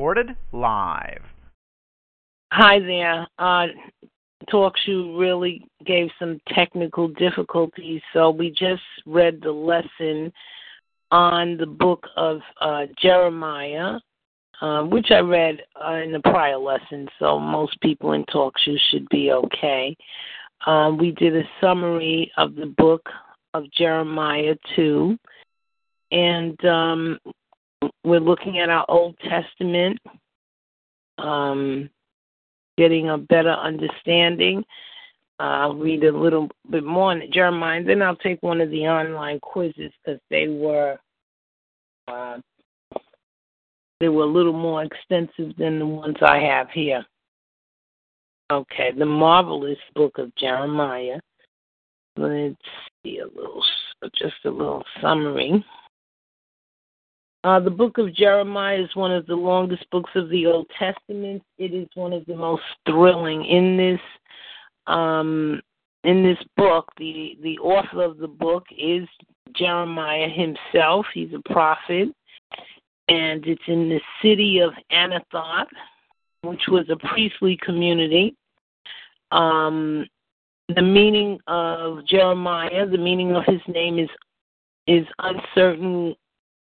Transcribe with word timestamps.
Recorded 0.00 0.34
live. 0.52 1.20
Hi 2.52 2.78
there. 2.78 3.26
Uh, 3.38 3.66
talk 4.50 4.72
show 4.86 5.14
really 5.18 5.68
gave 5.84 6.08
some 6.18 6.40
technical 6.54 7.08
difficulties, 7.08 8.00
so 8.14 8.30
we 8.30 8.48
just 8.48 8.80
read 9.04 9.42
the 9.42 9.52
lesson 9.52 10.32
on 11.10 11.58
the 11.58 11.66
book 11.66 12.06
of 12.16 12.40
uh, 12.62 12.86
Jeremiah, 12.98 13.98
um, 14.62 14.88
which 14.88 15.10
I 15.10 15.18
read 15.18 15.58
uh, 15.78 15.96
in 15.96 16.12
the 16.12 16.20
prior 16.20 16.56
lesson, 16.56 17.06
so 17.18 17.38
most 17.38 17.78
people 17.82 18.14
in 18.14 18.24
TalkShoe 18.24 18.78
should 18.90 19.06
be 19.10 19.32
okay. 19.32 19.94
Um, 20.64 20.96
we 20.96 21.10
did 21.10 21.36
a 21.36 21.44
summary 21.60 22.32
of 22.38 22.54
the 22.54 22.72
book 22.78 23.06
of 23.52 23.70
Jeremiah 23.70 24.56
2, 24.76 25.18
and 26.10 26.64
um, 26.64 27.18
we're 28.04 28.20
looking 28.20 28.58
at 28.58 28.70
our 28.70 28.84
Old 28.88 29.16
Testament. 29.18 29.98
Um, 31.18 31.90
getting 32.78 33.10
a 33.10 33.18
better 33.18 33.52
understanding. 33.52 34.64
I'll 35.38 35.74
read 35.74 36.04
a 36.04 36.16
little 36.16 36.48
bit 36.70 36.84
more 36.84 37.12
in 37.12 37.30
Jeremiah, 37.32 37.82
then 37.82 38.02
I'll 38.02 38.16
take 38.16 38.42
one 38.42 38.60
of 38.60 38.70
the 38.70 38.86
online 38.86 39.40
quizzes 39.40 39.92
because 40.04 40.20
they 40.30 40.48
were 40.48 40.98
uh, 42.08 42.38
they 44.00 44.08
were 44.08 44.24
a 44.24 44.26
little 44.26 44.54
more 44.54 44.82
extensive 44.82 45.56
than 45.58 45.78
the 45.78 45.86
ones 45.86 46.16
I 46.22 46.38
have 46.38 46.68
here. 46.70 47.04
Okay, 48.50 48.90
the 48.98 49.06
marvelous 49.06 49.78
book 49.94 50.18
of 50.18 50.34
Jeremiah. 50.36 51.20
Let's 52.16 52.56
see 53.02 53.18
a 53.18 53.26
little, 53.26 53.62
just 54.18 54.34
a 54.44 54.50
little 54.50 54.84
summary. 55.00 55.64
Uh, 57.42 57.58
the 57.58 57.70
book 57.70 57.96
of 57.96 58.14
Jeremiah 58.14 58.82
is 58.82 58.94
one 58.94 59.12
of 59.12 59.26
the 59.26 59.34
longest 59.34 59.88
books 59.90 60.10
of 60.14 60.28
the 60.28 60.46
Old 60.46 60.66
Testament. 60.78 61.42
It 61.58 61.72
is 61.72 61.88
one 61.94 62.12
of 62.12 62.26
the 62.26 62.36
most 62.36 62.62
thrilling 62.86 63.44
in 63.46 63.76
this 63.76 64.00
um, 64.86 65.60
in 66.04 66.22
this 66.22 66.38
book. 66.56 66.86
The 66.98 67.38
the 67.42 67.58
author 67.58 68.02
of 68.02 68.18
the 68.18 68.28
book 68.28 68.64
is 68.76 69.08
Jeremiah 69.56 70.28
himself. 70.28 71.06
He's 71.14 71.32
a 71.32 71.52
prophet, 71.52 72.08
and 73.08 73.46
it's 73.46 73.62
in 73.66 73.88
the 73.88 74.00
city 74.20 74.58
of 74.58 74.72
Anathoth, 74.92 75.66
which 76.42 76.62
was 76.68 76.90
a 76.90 76.96
priestly 76.96 77.58
community. 77.64 78.34
Um, 79.32 80.06
the 80.74 80.82
meaning 80.82 81.38
of 81.46 82.06
Jeremiah, 82.06 82.86
the 82.86 82.98
meaning 82.98 83.34
of 83.34 83.44
his 83.46 83.62
name 83.66 83.98
is 83.98 84.10
is 84.86 85.06
uncertain 85.20 86.14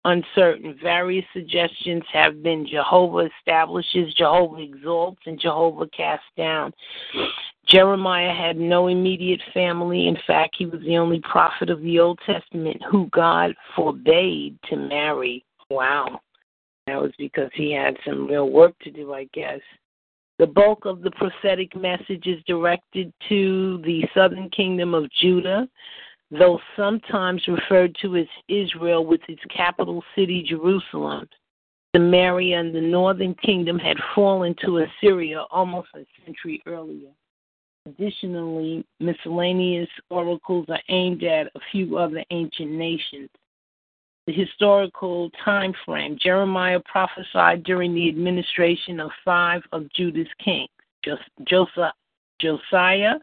uncertain. 0.04 0.78
Various 0.82 1.24
suggestions 1.32 2.02
have 2.12 2.42
been 2.42 2.66
Jehovah 2.66 3.28
establishes, 3.38 4.12
Jehovah 4.14 4.62
exalts, 4.62 5.22
and 5.26 5.40
Jehovah 5.40 5.88
casts 5.88 6.26
down. 6.36 6.72
Jeremiah 7.66 8.34
had 8.34 8.56
no 8.56 8.88
immediate 8.88 9.40
family. 9.52 10.06
In 10.06 10.18
fact, 10.26 10.56
he 10.58 10.66
was 10.66 10.80
the 10.82 10.98
only 10.98 11.20
prophet 11.20 11.70
of 11.70 11.80
the 11.80 11.98
Old 11.98 12.18
Testament 12.26 12.82
who 12.90 13.08
God 13.10 13.54
forbade 13.74 14.58
to 14.68 14.76
marry. 14.76 15.44
Wow. 15.70 16.20
That 16.86 17.00
was 17.00 17.12
because 17.18 17.50
he 17.54 17.72
had 17.72 17.96
some 18.06 18.26
real 18.26 18.50
work 18.50 18.78
to 18.80 18.90
do, 18.90 19.14
I 19.14 19.26
guess. 19.32 19.60
The 20.38 20.46
bulk 20.46 20.84
of 20.84 21.00
the 21.00 21.12
prophetic 21.12 21.74
message 21.76 22.26
is 22.26 22.42
directed 22.46 23.12
to 23.28 23.80
the 23.84 24.04
southern 24.14 24.50
kingdom 24.50 24.92
of 24.92 25.10
Judah, 25.12 25.68
though 26.30 26.58
sometimes 26.76 27.46
referred 27.46 27.96
to 28.02 28.16
as 28.16 28.26
Israel 28.48 29.04
with 29.04 29.20
its 29.28 29.42
capital 29.54 30.02
city 30.16 30.42
Jerusalem. 30.42 31.28
Samaria 31.94 32.58
and 32.58 32.74
the 32.74 32.80
northern 32.80 33.34
kingdom 33.34 33.78
had 33.78 33.96
fallen 34.14 34.54
to 34.64 34.78
Assyria 34.78 35.44
almost 35.50 35.88
a 35.94 36.04
century 36.24 36.62
earlier. 36.66 37.10
Additionally, 37.86 38.84
miscellaneous 38.98 39.88
oracles 40.10 40.66
are 40.68 40.80
aimed 40.88 41.22
at 41.22 41.48
a 41.54 41.60
few 41.70 41.98
other 41.98 42.24
ancient 42.30 42.70
nations. 42.70 43.28
The 44.26 44.32
historical 44.32 45.30
time 45.44 45.74
frame 45.84 46.18
Jeremiah 46.20 46.80
prophesied 46.80 47.62
during 47.62 47.94
the 47.94 48.08
administration 48.08 48.98
of 48.98 49.10
five 49.24 49.62
of 49.72 49.92
Judah's 49.92 50.26
kings 50.42 50.70
Josiah, 52.40 53.14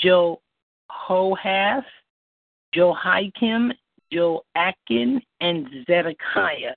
Jo 0.00 0.40
Hohath, 0.88 1.84
Jehoiakim, 2.72 3.72
Joachim, 4.10 5.20
and 5.40 5.68
Zedekiah. 5.86 6.74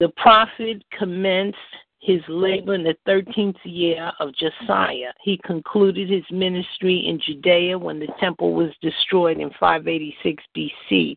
The 0.00 0.08
prophet 0.16 0.82
commenced 0.96 1.56
his 2.00 2.20
labor 2.28 2.74
in 2.74 2.84
the 2.84 2.96
13th 3.08 3.58
year 3.64 4.12
of 4.20 4.30
Josiah. 4.34 5.12
He 5.20 5.40
concluded 5.44 6.08
his 6.08 6.22
ministry 6.30 7.06
in 7.08 7.20
Judea 7.20 7.76
when 7.76 7.98
the 7.98 8.08
temple 8.20 8.54
was 8.54 8.70
destroyed 8.80 9.40
in 9.40 9.50
586 9.58 10.42
BC. 10.56 11.16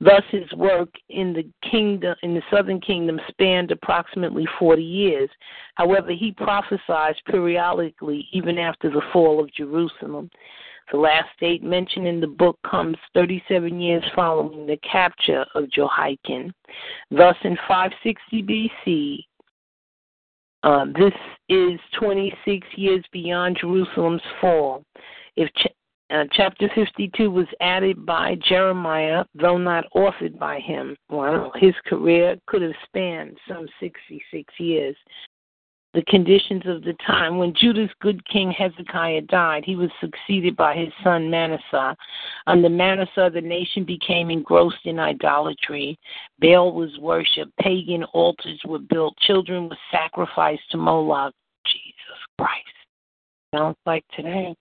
Thus 0.00 0.22
his 0.30 0.52
work 0.52 0.90
in 1.08 1.32
the 1.32 1.48
kingdom 1.70 2.14
in 2.22 2.34
the 2.34 2.42
southern 2.50 2.80
kingdom 2.80 3.18
spanned 3.28 3.70
approximately 3.70 4.46
40 4.58 4.82
years. 4.82 5.30
However, 5.76 6.12
he 6.12 6.32
prophesied 6.32 7.16
periodically 7.26 8.28
even 8.32 8.58
after 8.58 8.90
the 8.90 9.02
fall 9.12 9.42
of 9.42 9.52
Jerusalem. 9.54 10.30
The 10.90 10.98
last 10.98 11.28
date 11.38 11.62
mentioned 11.62 12.06
in 12.06 12.20
the 12.20 12.26
book 12.26 12.58
comes 12.68 12.96
37 13.14 13.80
years 13.80 14.02
following 14.14 14.66
the 14.66 14.78
capture 14.78 15.44
of 15.54 15.70
Jehoiakim. 15.70 16.52
Thus, 17.10 17.36
in 17.44 17.56
560 17.68 18.42
BC, 18.42 19.24
uh, 20.62 20.86
this 20.98 21.14
is 21.48 21.78
26 21.98 22.66
years 22.76 23.04
beyond 23.12 23.58
Jerusalem's 23.60 24.22
fall. 24.40 24.84
If 25.36 25.48
ch- 25.54 25.68
uh, 26.10 26.24
chapter 26.32 26.68
52 26.74 27.30
was 27.30 27.46
added 27.60 28.04
by 28.04 28.36
Jeremiah, 28.48 29.24
though 29.34 29.58
not 29.58 29.84
authored 29.94 30.38
by 30.38 30.58
him, 30.58 30.96
well, 31.08 31.52
his 31.54 31.74
career 31.86 32.36
could 32.46 32.62
have 32.62 32.74
spanned 32.84 33.38
some 33.46 33.66
66 33.78 34.52
years 34.58 34.96
the 35.92 36.02
conditions 36.02 36.62
of 36.66 36.82
the 36.82 36.94
time. 37.06 37.38
When 37.38 37.52
Judah's 37.54 37.90
good 38.00 38.26
king 38.28 38.50
Hezekiah 38.50 39.22
died, 39.22 39.64
he 39.64 39.76
was 39.76 39.90
succeeded 40.00 40.56
by 40.56 40.76
his 40.76 40.92
son 41.02 41.30
Manasseh. 41.30 41.96
Under 42.46 42.68
Manasseh, 42.68 43.30
the 43.32 43.40
nation 43.40 43.84
became 43.84 44.30
engrossed 44.30 44.84
in 44.84 44.98
idolatry. 44.98 45.98
Baal 46.40 46.72
was 46.72 46.96
worshipped, 46.98 47.56
pagan 47.58 48.04
altars 48.04 48.60
were 48.64 48.78
built, 48.78 49.16
children 49.18 49.68
were 49.68 49.78
sacrificed 49.90 50.70
to 50.70 50.76
Moloch. 50.76 51.34
Jesus 51.66 52.20
Christ. 52.38 52.66
Sounds 53.54 53.76
like 53.84 54.04
today. 54.16 54.54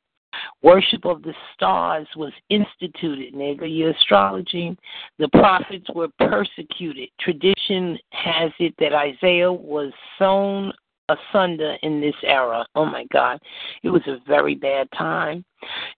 Worship 0.62 1.06
of 1.06 1.22
the 1.24 1.34
stars 1.54 2.08
was 2.16 2.34
instituted. 2.50 3.34
Nigga, 3.34 3.66
your 3.66 3.92
astrology. 3.92 4.78
The 5.18 5.30
prophets 5.30 5.88
were 5.94 6.10
persecuted. 6.20 7.10
Tradition 7.20 7.98
has 8.12 8.52
it 8.60 8.74
that 8.80 8.94
Isaiah 8.94 9.52
was 9.52 9.92
sown 10.18 10.74
asunder 11.10 11.78
in 11.82 12.00
this 12.00 12.16
era. 12.24 12.66
Oh 12.76 12.86
my 12.86 13.06
God, 13.12 13.40
it 13.84 13.90
was 13.90 14.02
a 14.08 14.18
very 14.28 14.56
bad 14.56 14.88
time. 14.98 15.44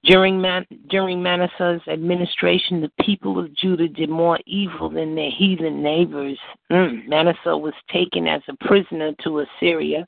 During 0.04 0.42
Man- 0.42 0.66
during 0.90 1.22
Manasseh's 1.22 1.88
administration, 1.88 2.81
the 2.81 3.04
people 3.04 3.38
of 3.38 3.54
Judah 3.54 3.88
did 3.88 4.10
more 4.10 4.40
evil 4.46 4.90
than 4.90 5.13
their 5.13 5.30
heathen 5.30 5.84
neighbors. 5.84 6.40
Mm. 6.72 7.08
Manasseh 7.08 7.58
was 7.58 7.74
taken 7.92 8.28
as 8.28 8.42
a 8.48 8.66
prisoner 8.66 9.13
to 9.24 9.40
Assyria. 9.40 10.08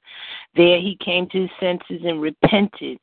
There 0.55 0.79
he 0.79 0.97
came 1.03 1.27
to 1.29 1.41
his 1.41 1.51
senses 1.59 2.01
and 2.03 2.21
repented 2.21 2.97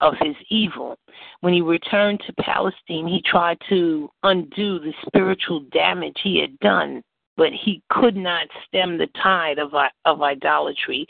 of 0.00 0.14
his 0.20 0.34
evil. 0.50 0.96
When 1.40 1.54
he 1.54 1.60
returned 1.60 2.20
to 2.26 2.42
Palestine, 2.42 3.06
he 3.06 3.22
tried 3.22 3.58
to 3.68 4.10
undo 4.24 4.78
the 4.78 4.92
spiritual 5.06 5.60
damage 5.72 6.18
he 6.22 6.40
had 6.40 6.58
done 6.58 7.02
but 7.36 7.52
he 7.52 7.82
could 7.90 8.16
not 8.16 8.46
stem 8.66 8.98
the 8.98 9.08
tide 9.22 9.58
of, 9.58 9.72
of 10.04 10.22
idolatry. 10.22 11.06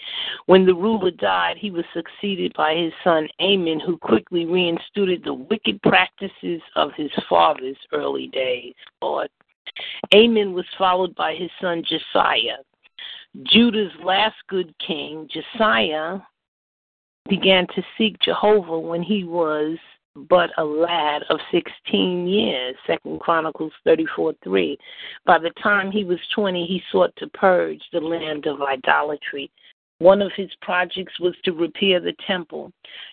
When 0.47 0.65
the 0.65 0.75
ruler 0.75 1.11
died, 1.11 1.57
he 1.59 1.71
was 1.71 1.85
succeeded 1.93 2.53
by 2.57 2.75
his 2.75 2.93
son 3.03 3.29
Amon, 3.41 3.81
who 3.81 3.99
quickly 3.99 4.47
reinstated 4.47 5.25
the 5.25 5.35
wicked 5.35 5.81
practices 5.83 6.61
of 6.77 6.91
his 6.97 7.11
father's 7.29 7.77
early 7.93 8.29
days. 8.29 8.75
Lord. 9.01 9.29
Amon 10.15 10.53
was 10.53 10.67
followed 10.77 11.15
by 11.15 11.35
his 11.35 11.51
son 11.61 11.83
Josiah. 11.89 12.59
Judah's 13.45 13.93
last 14.05 14.37
good 14.49 14.75
king, 14.87 15.29
Josiah, 15.33 16.19
began 17.29 17.67
to 17.69 17.83
seek 17.97 18.19
Jehovah 18.21 18.79
when 18.79 19.03
he 19.03 19.25
was 19.25 19.79
but 20.15 20.51
a 20.59 20.65
lad 20.65 21.23
of 21.31 21.39
16 21.51 22.27
years, 22.27 22.77
Second 22.87 23.21
Chronicles 23.21 23.73
34 23.85 24.35
3. 24.45 24.79
By 25.25 25.39
the 25.39 25.53
time 25.63 25.91
he 25.91 26.05
was 26.05 26.19
20, 26.35 26.67
he 26.67 26.83
sought 26.91 27.15
to 27.17 27.29
purge 27.29 27.83
the 27.93 28.01
land 28.01 28.47
of 28.47 28.61
idolatry. 28.61 29.51
One 29.99 30.21
of 30.21 30.33
his 30.37 30.51
projects 30.63 31.21
was 31.21 31.35
to 31.45 31.53
repair 31.53 32.01
the 32.01 32.15
temple. 32.27 32.73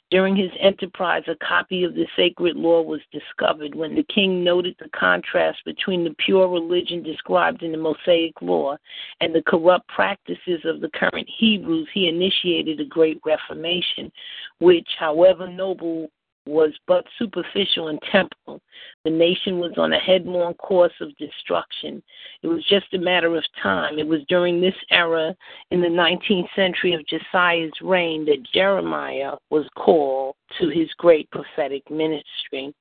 During 0.09 0.35
his 0.35 0.49
enterprise, 0.59 1.21
a 1.27 1.35
copy 1.35 1.83
of 1.83 1.93
the 1.93 2.07
sacred 2.15 2.55
law 2.55 2.81
was 2.81 3.01
discovered. 3.11 3.75
When 3.75 3.93
the 3.93 4.05
king 4.13 4.43
noted 4.43 4.75
the 4.79 4.89
contrast 4.89 5.59
between 5.65 6.03
the 6.03 6.15
pure 6.17 6.47
religion 6.47 7.03
described 7.03 7.61
in 7.61 7.73
the 7.73 7.77
Mosaic 7.77 8.41
law 8.41 8.75
and 9.21 9.35
the 9.35 9.43
corrupt 9.43 9.87
practices 9.87 10.61
of 10.65 10.81
the 10.81 10.89
current 10.89 11.29
Hebrews, 11.37 11.87
he 11.93 12.07
initiated 12.07 12.79
a 12.79 12.85
great 12.85 13.21
reformation, 13.23 14.11
which, 14.57 14.87
however 14.97 15.47
noble 15.47 16.09
was 16.45 16.71
but 16.87 17.05
superficial 17.17 17.89
and 17.89 17.99
temporal. 18.11 18.61
The 19.03 19.11
nation 19.11 19.59
was 19.59 19.73
on 19.77 19.93
a 19.93 19.99
headlong 19.99 20.55
course 20.55 20.93
of 21.01 21.15
destruction. 21.17 22.01
It 22.41 22.47
was 22.47 22.63
just 22.65 22.93
a 22.93 22.99
matter 22.99 23.35
of 23.35 23.43
time. 23.61 23.99
It 23.99 24.07
was 24.07 24.21
during 24.27 24.59
this 24.59 24.75
era 24.91 25.35
in 25.71 25.81
the 25.81 25.87
19th 25.87 26.47
century 26.55 26.93
of 26.93 27.05
Josiah's 27.07 27.71
reign 27.81 28.25
that 28.25 28.45
Jeremiah 28.53 29.33
was 29.49 29.67
called 29.75 30.35
to 30.59 30.69
his 30.69 30.89
great 30.97 31.29
prophetic 31.31 31.89
ministry. 31.89 32.73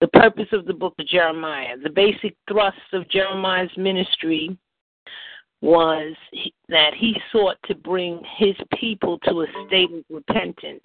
The 0.00 0.08
purpose 0.08 0.48
of 0.52 0.64
the 0.64 0.74
book 0.74 0.94
of 0.98 1.06
Jeremiah, 1.06 1.76
the 1.82 1.90
basic 1.90 2.36
thrust 2.48 2.78
of 2.92 3.08
Jeremiah's 3.08 3.70
ministry 3.76 4.56
was 5.60 6.14
that 6.68 6.92
he 6.92 7.16
sought 7.30 7.56
to 7.66 7.74
bring 7.74 8.20
his 8.36 8.56
people 8.78 9.18
to 9.20 9.42
a 9.42 9.46
state 9.66 9.92
of 9.92 10.04
repentance. 10.10 10.80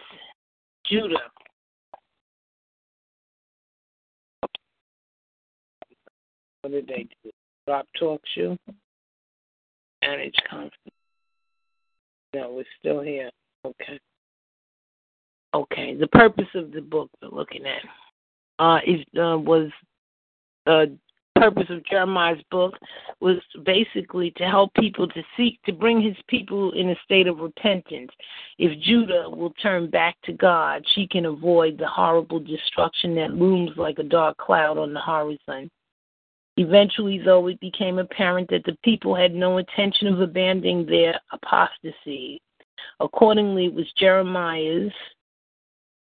Judah 0.85 1.31
What 6.67 6.73
did 6.73 6.87
they 6.87 7.07
do? 7.23 7.31
Drop 7.65 7.87
talk 7.97 8.21
shoe? 8.35 8.57
Manage 10.01 10.35
conference. 10.49 10.73
No, 12.35 12.51
we're 12.51 12.65
still 12.77 12.99
here. 12.99 13.29
Okay. 13.63 13.97
Okay. 15.53 15.95
The 15.95 16.07
purpose 16.07 16.49
of 16.55 16.73
the 16.73 16.81
book 16.81 17.09
we're 17.21 17.29
looking 17.29 17.63
at 17.65 17.81
uh, 18.59 18.79
is, 18.85 18.99
uh, 19.17 19.37
was 19.37 19.69
uh, 20.65 20.87
purpose 21.39 21.67
of 21.69 21.85
Jeremiah's 21.85 22.43
book 22.51 22.73
was 23.21 23.37
basically 23.63 24.31
to 24.31 24.43
help 24.43 24.73
people 24.73 25.07
to 25.07 25.23
seek 25.37 25.63
to 25.63 25.71
bring 25.71 26.01
his 26.01 26.17
people 26.27 26.73
in 26.73 26.89
a 26.89 26.95
state 27.05 27.27
of 27.27 27.39
repentance. 27.39 28.11
If 28.57 28.77
Judah 28.81 29.29
will 29.29 29.53
turn 29.61 29.89
back 29.89 30.17
to 30.25 30.33
God, 30.33 30.83
she 30.95 31.07
can 31.07 31.27
avoid 31.27 31.77
the 31.77 31.87
horrible 31.87 32.41
destruction 32.41 33.15
that 33.15 33.31
looms 33.31 33.71
like 33.77 33.99
a 33.99 34.03
dark 34.03 34.35
cloud 34.35 34.77
on 34.77 34.93
the 34.93 34.99
horizon. 34.99 35.71
Eventually, 36.57 37.19
though, 37.19 37.47
it 37.47 37.59
became 37.59 37.99
apparent 37.99 38.49
that 38.49 38.63
the 38.65 38.77
people 38.83 39.15
had 39.15 39.33
no 39.33 39.57
intention 39.57 40.07
of 40.07 40.19
abandoning 40.19 40.85
their 40.85 41.19
apostasy. 41.31 42.41
Accordingly, 42.99 43.65
it 43.67 43.73
was 43.73 43.85
Jeremiah's 43.97 44.91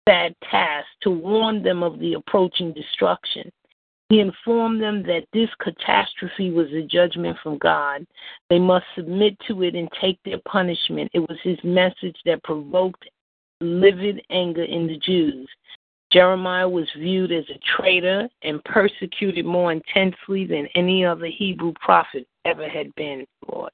sad 0.08 0.34
task 0.50 0.88
to 1.02 1.10
warn 1.12 1.62
them 1.62 1.84
of 1.84 2.00
the 2.00 2.14
approaching 2.14 2.72
destruction. 2.72 3.52
He 4.10 4.22
informed 4.22 4.82
them 4.82 5.04
that 5.04 5.26
this 5.34 5.50
catastrophe 5.60 6.52
was 6.52 6.72
a 6.72 6.82
judgment 6.82 7.38
from 7.44 7.58
God. 7.58 8.06
They 8.50 8.58
must 8.58 8.86
submit 8.96 9.38
to 9.50 9.64
it 9.64 9.76
and 9.76 9.90
take 10.00 10.18
their 10.24 10.40
punishment. 10.48 11.12
It 11.14 11.20
was 11.20 11.38
his 11.44 11.58
message 11.62 12.16
that 12.26 12.42
provoked 12.44 13.04
livid 13.60 14.22
anger 14.30 14.64
in 14.64 14.88
the 14.88 14.98
Jews. 15.00 15.50
Jeremiah 16.12 16.69
was 16.69 16.88
viewed 16.98 17.31
as 17.31 17.45
a 17.50 17.59
traitor 17.77 18.30
and 18.44 18.63
persecuted 18.63 19.45
more 19.45 19.71
intensely 19.71 20.45
than 20.45 20.68
any 20.75 21.04
other 21.06 21.27
Hebrew 21.27 21.74
prophet 21.81 22.27
ever 22.45 22.68
had 22.69 22.94
been, 22.95 23.25
Lord. 23.51 23.71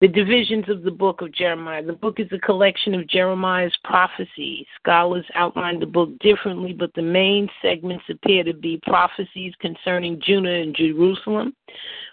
The 0.00 0.08
divisions 0.08 0.64
of 0.70 0.82
the 0.82 0.90
book 0.90 1.20
of 1.20 1.30
Jeremiah. 1.30 1.84
The 1.84 1.92
book 1.92 2.20
is 2.20 2.28
a 2.32 2.38
collection 2.38 2.94
of 2.94 3.06
Jeremiah's 3.06 3.76
prophecies. 3.84 4.64
Scholars 4.82 5.26
outline 5.34 5.78
the 5.78 5.84
book 5.84 6.18
differently, 6.20 6.72
but 6.72 6.90
the 6.94 7.02
main 7.02 7.50
segments 7.60 8.04
appear 8.08 8.42
to 8.44 8.54
be 8.54 8.80
prophecies 8.86 9.52
concerning 9.60 10.18
Judah 10.24 10.54
and 10.62 10.74
Jerusalem, 10.74 11.54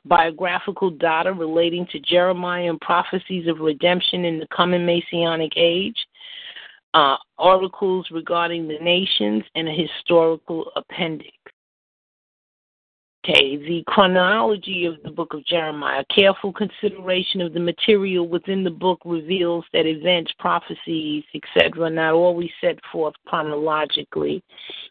biographical 0.03 0.89
data 0.89 1.31
relating 1.31 1.87
to 1.93 1.99
Jeremiah 2.01 2.69
and 2.69 2.81
prophecies 2.81 3.47
of 3.47 3.59
redemption 3.59 4.25
in 4.25 4.37
the 4.37 4.47
coming 4.47 4.85
Messianic 4.85 5.53
age, 5.55 5.95
uh, 6.97 7.15
articles 7.37 8.07
regarding 8.09 8.67
the 8.67 8.79
nations, 8.81 9.43
and 9.53 9.69
a 9.69 9.71
historical 9.71 10.71
appendix. 10.75 11.31
Okay, 13.23 13.57
the 13.57 13.83
chronology 13.87 14.85
of 14.85 14.95
the 15.03 15.11
book 15.11 15.33
of 15.35 15.45
Jeremiah. 15.45 16.03
Careful 16.15 16.51
consideration 16.51 17.41
of 17.41 17.53
the 17.53 17.59
material 17.59 18.27
within 18.27 18.63
the 18.63 18.71
book 18.71 18.99
reveals 19.05 19.63
that 19.73 19.85
events, 19.85 20.33
prophecies, 20.39 21.23
etc., 21.35 21.83
are 21.83 21.89
not 21.91 22.13
always 22.13 22.49
set 22.61 22.79
forth 22.91 23.13
chronologically. 23.27 24.41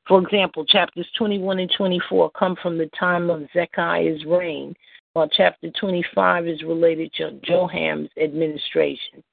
For 0.07 0.23
example, 0.23 0.65
chapters 0.65 1.09
21 1.19 1.59
and 1.59 1.73
24 1.77 2.31
come 2.39 2.57
from 2.63 2.79
the 2.79 2.91
time 2.97 3.31
of 3.31 3.49
Zechariah's 3.53 4.25
reign, 4.27 4.77
while 5.15 5.29
chapter 5.29 5.71
25 5.81 6.47
is 6.47 6.63
related 6.63 7.13
to 7.15 7.41
Joham's 7.43 8.11
administration. 8.23 9.25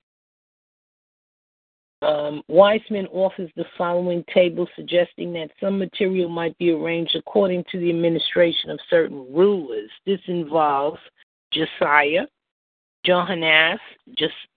Um, 2.04 2.44
Weisman 2.50 3.08
offers 3.12 3.50
the 3.56 3.66
following 3.78 4.24
table 4.34 4.68
suggesting 4.76 5.32
that 5.34 5.52
some 5.60 5.80
material 5.80 6.30
might 6.30 6.58
be 6.58 6.72
arranged 6.72 7.16
according 7.16 7.64
to 7.72 7.80
the 7.80 7.90
administration 7.90 8.70
of 8.70 8.80
certain 8.90 9.26
rulers. 9.34 9.90
This 10.06 10.20
involves 10.28 11.00
Josiah, 11.52 12.26
Johannes, 13.06 13.80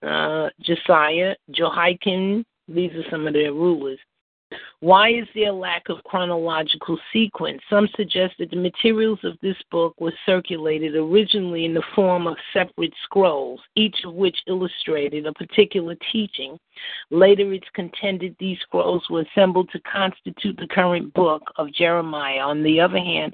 uh, 0.03 0.49
Josiah, 0.61 1.35
Jehoiakim. 1.51 2.45
These 2.67 2.91
are 2.93 3.09
some 3.09 3.27
of 3.27 3.33
their 3.33 3.53
rulers. 3.53 3.99
Why 4.79 5.09
is 5.09 5.27
there 5.33 5.49
a 5.49 5.53
lack 5.53 5.89
of 5.89 6.03
chronological 6.03 6.99
sequence? 7.11 7.61
Some 7.69 7.89
suggest 7.95 8.35
that 8.37 8.51
the 8.51 8.55
materials 8.55 9.19
of 9.23 9.37
this 9.41 9.57
book 9.71 9.99
were 9.99 10.13
circulated 10.25 10.95
originally 10.95 11.65
in 11.65 11.73
the 11.73 11.83
form 11.95 12.27
of 12.27 12.37
separate 12.53 12.93
scrolls, 13.03 13.59
each 13.75 14.05
of 14.05 14.13
which 14.13 14.37
illustrated 14.47 15.25
a 15.25 15.33
particular 15.33 15.95
teaching. 16.11 16.59
Later, 17.09 17.51
it's 17.53 17.67
contended 17.73 18.35
these 18.39 18.59
scrolls 18.59 19.03
were 19.09 19.21
assembled 19.21 19.69
to 19.71 19.79
constitute 19.79 20.57
the 20.57 20.67
current 20.67 21.11
book 21.13 21.41
of 21.57 21.73
Jeremiah. 21.73 22.41
On 22.41 22.61
the 22.61 22.79
other 22.79 22.99
hand, 22.99 23.33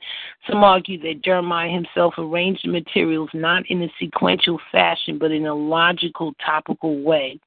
some 0.49 0.63
argue 0.63 0.97
that 1.01 1.23
Jeremiah 1.23 1.69
himself 1.69 2.13
arranged 2.17 2.63
the 2.63 2.71
materials 2.71 3.29
not 3.33 3.69
in 3.69 3.83
a 3.83 3.93
sequential 3.99 4.59
fashion, 4.71 5.17
but 5.17 5.31
in 5.31 5.45
a 5.45 5.53
logical, 5.53 6.33
topical 6.43 7.01
way. 7.03 7.39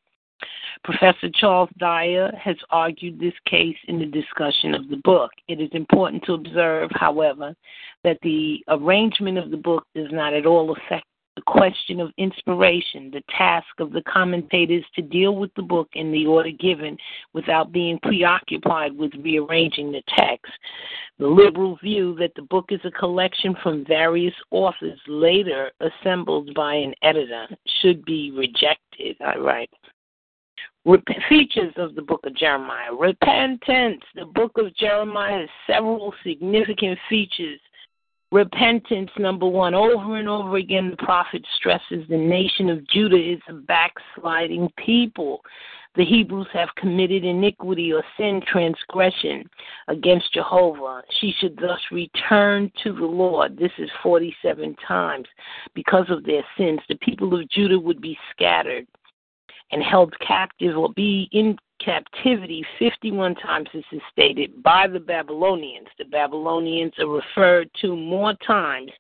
Professor 0.85 1.29
Charles 1.35 1.71
Dyer 1.79 2.31
has 2.37 2.57
argued 2.71 3.19
this 3.19 3.35
case 3.47 3.77
in 3.89 3.99
the 3.99 4.07
discussion 4.07 4.75
of 4.75 4.89
the 4.89 4.99
book. 4.99 5.31
It 5.49 5.61
is 5.61 5.71
important 5.73 6.23
to 6.25 6.35
observe, 6.35 6.91
however, 6.95 7.55
that 8.05 8.19
the 8.23 8.63
arrangement 8.69 9.39
of 9.39 9.51
the 9.51 9.57
book 9.57 9.85
does 9.95 10.09
not 10.13 10.35
at 10.35 10.47
all 10.47 10.71
affect 10.73 11.07
the 11.35 11.43
question 11.43 12.01
of 12.01 12.13
inspiration, 12.17 13.11
the 13.11 13.23
task 13.37 13.67
of 13.79 13.93
the 13.93 14.03
commentators 14.03 14.85
to 14.95 15.03
deal 15.03 15.37
with 15.37 15.53
the 15.55 15.63
book 15.63 15.89
in 15.93 16.11
the 16.11 16.27
order 16.27 16.51
given 16.51 16.97
without 17.35 17.73
being 17.73 17.99
preoccupied 18.03 18.97
with 18.97 19.13
rearranging 19.21 19.93
the 19.93 20.03
text. 20.17 20.51
The 21.19 21.27
liberal 21.27 21.77
view 21.83 22.17
that 22.21 22.35
the 22.37 22.43
book 22.43 22.67
is 22.71 22.81
a 22.85 22.91
collection 22.91 23.55
from 23.63 23.85
various 23.85 24.35
authors 24.51 24.99
later 25.07 25.71
assembled 25.81 26.55
by 26.55 26.75
an 26.75 26.95
editor 27.03 27.47
should 27.83 28.05
be 28.05 28.31
rejected. 28.31 29.17
I 29.21 29.37
write. 29.37 29.71
Features 31.29 31.73
of 31.79 31.97
the 31.97 32.03
book 32.03 32.21
of 32.25 32.37
Jeremiah. 32.37 32.95
Repentance. 32.97 34.03
The 34.15 34.27
book 34.27 34.53
of 34.57 34.73
Jeremiah 34.77 35.41
has 35.41 35.49
several 35.67 36.15
significant 36.25 36.97
features. 37.09 37.59
Repentance, 38.31 39.11
number 39.19 39.49
one. 39.49 39.75
Over 39.75 40.19
and 40.19 40.29
over 40.29 40.59
again, 40.59 40.91
the 40.91 41.05
prophet 41.05 41.45
stresses 41.57 42.07
the 42.09 42.17
nation 42.17 42.71
of 42.71 42.87
Judah 42.89 43.17
is 43.17 43.41
a 43.49 43.55
backsliding 43.55 44.71
people. 44.77 45.41
The 45.97 46.05
Hebrews 46.05 46.47
have 46.53 46.69
committed 46.77 47.25
iniquity 47.25 47.93
or 47.93 48.05
sin 48.17 48.41
transgression 48.47 49.51
against 49.89 50.35
Jehovah. 50.35 51.03
She 51.21 51.35
should 51.41 51.57
thus 51.57 51.81
return 51.91 52.71
to 52.85 52.93
the 52.93 53.07
Lord. 53.07 53.59
This 53.59 53.73
is 53.79 53.91
47 54.05 54.77
times. 54.87 55.27
Because 55.75 56.07
of 56.11 56.23
their 56.23 56.45
sins, 56.57 56.79
the 56.89 56.97
people 56.97 57.35
of 57.35 57.49
Judah 57.51 57.79
would 57.81 58.01
be 58.01 58.17
scattered 58.31 58.87
and 59.73 59.83
held 59.83 60.15
captive 60.21 60.77
or 60.77 60.93
be 60.93 61.29
in 61.33 61.57
captivity 61.85 62.65
51 62.79 63.35
times 63.37 63.69
this 63.73 63.85
is 63.93 64.01
stated 64.11 64.63
by 64.63 64.87
the 64.87 65.01
Babylonians. 65.01 65.89
The 65.99 66.05
Babylonians 66.05 66.93
are 66.99 67.09
referred 67.09 67.71
to 67.83 67.97
more 67.97 68.35
times 68.47 68.91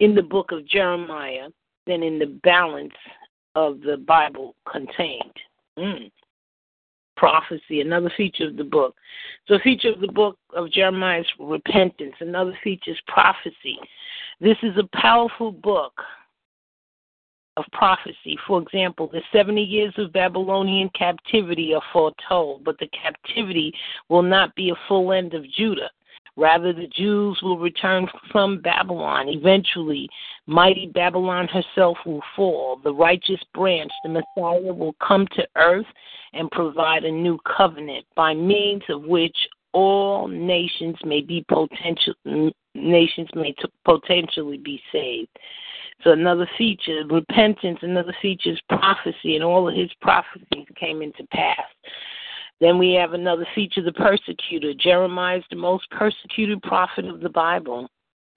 in 0.00 0.14
the 0.14 0.22
book 0.22 0.52
of 0.52 0.66
Jeremiah 0.66 1.48
than 1.86 2.02
in 2.02 2.18
the 2.18 2.38
balance 2.42 2.92
of 3.54 3.80
the 3.80 3.96
Bible 3.96 4.54
contained. 4.70 5.32
Mm. 5.78 6.10
Prophecy, 7.16 7.80
another 7.80 8.12
feature 8.16 8.46
of 8.46 8.56
the 8.56 8.64
book. 8.64 8.94
So, 9.48 9.54
a 9.54 9.60
feature 9.60 9.88
of 9.90 10.00
the 10.00 10.12
book 10.12 10.38
of 10.54 10.70
Jeremiah 10.70 11.20
is 11.20 11.26
repentance. 11.40 12.14
Another 12.20 12.56
feature 12.62 12.92
is 12.92 12.98
prophecy. 13.08 13.78
This 14.40 14.56
is 14.62 14.76
a 14.76 14.96
powerful 14.96 15.50
book 15.50 15.94
of 17.58 17.64
prophecy. 17.72 18.38
For 18.46 18.62
example, 18.62 19.08
the 19.12 19.22
70 19.32 19.60
years 19.60 19.92
of 19.98 20.12
Babylonian 20.12 20.90
captivity 20.90 21.74
are 21.74 21.82
foretold, 21.92 22.64
but 22.64 22.78
the 22.78 22.88
captivity 22.88 23.72
will 24.08 24.22
not 24.22 24.54
be 24.54 24.70
a 24.70 24.78
full 24.86 25.12
end 25.12 25.34
of 25.34 25.50
Judah. 25.50 25.90
Rather, 26.36 26.72
the 26.72 26.86
Jews 26.86 27.36
will 27.42 27.58
return 27.58 28.06
from 28.30 28.60
Babylon. 28.60 29.28
Eventually, 29.28 30.08
mighty 30.46 30.86
Babylon 30.86 31.48
herself 31.48 31.98
will 32.06 32.22
fall. 32.36 32.80
The 32.84 32.94
righteous 32.94 33.40
branch, 33.52 33.90
the 34.04 34.08
Messiah, 34.08 34.72
will 34.72 34.94
come 35.04 35.26
to 35.32 35.48
earth 35.56 35.86
and 36.34 36.48
provide 36.52 37.04
a 37.04 37.10
new 37.10 37.38
covenant 37.56 38.06
by 38.14 38.34
means 38.34 38.82
of 38.88 39.02
which 39.02 39.36
all 39.72 40.28
nations 40.28 40.96
may 41.04 41.20
be 41.20 41.44
potential 41.48 42.14
nations 42.74 43.28
may 43.34 43.52
t- 43.52 43.64
potentially 43.84 44.58
be 44.58 44.80
saved. 44.92 45.28
So 46.04 46.12
another 46.12 46.48
feature, 46.56 47.02
repentance, 47.08 47.78
another 47.82 48.14
feature 48.22 48.50
is 48.50 48.60
prophecy, 48.68 49.34
and 49.34 49.42
all 49.42 49.68
of 49.68 49.74
his 49.74 49.90
prophecies 50.00 50.66
came 50.76 51.02
into 51.02 51.24
pass. 51.32 51.66
Then 52.60 52.78
we 52.78 52.92
have 52.92 53.12
another 53.12 53.46
feature, 53.54 53.82
the 53.82 53.92
persecutor. 53.92 54.74
Jeremiah 54.74 55.38
is 55.38 55.44
the 55.50 55.56
most 55.56 55.90
persecuted 55.90 56.62
prophet 56.62 57.04
of 57.04 57.20
the 57.20 57.28
Bible. 57.28 57.88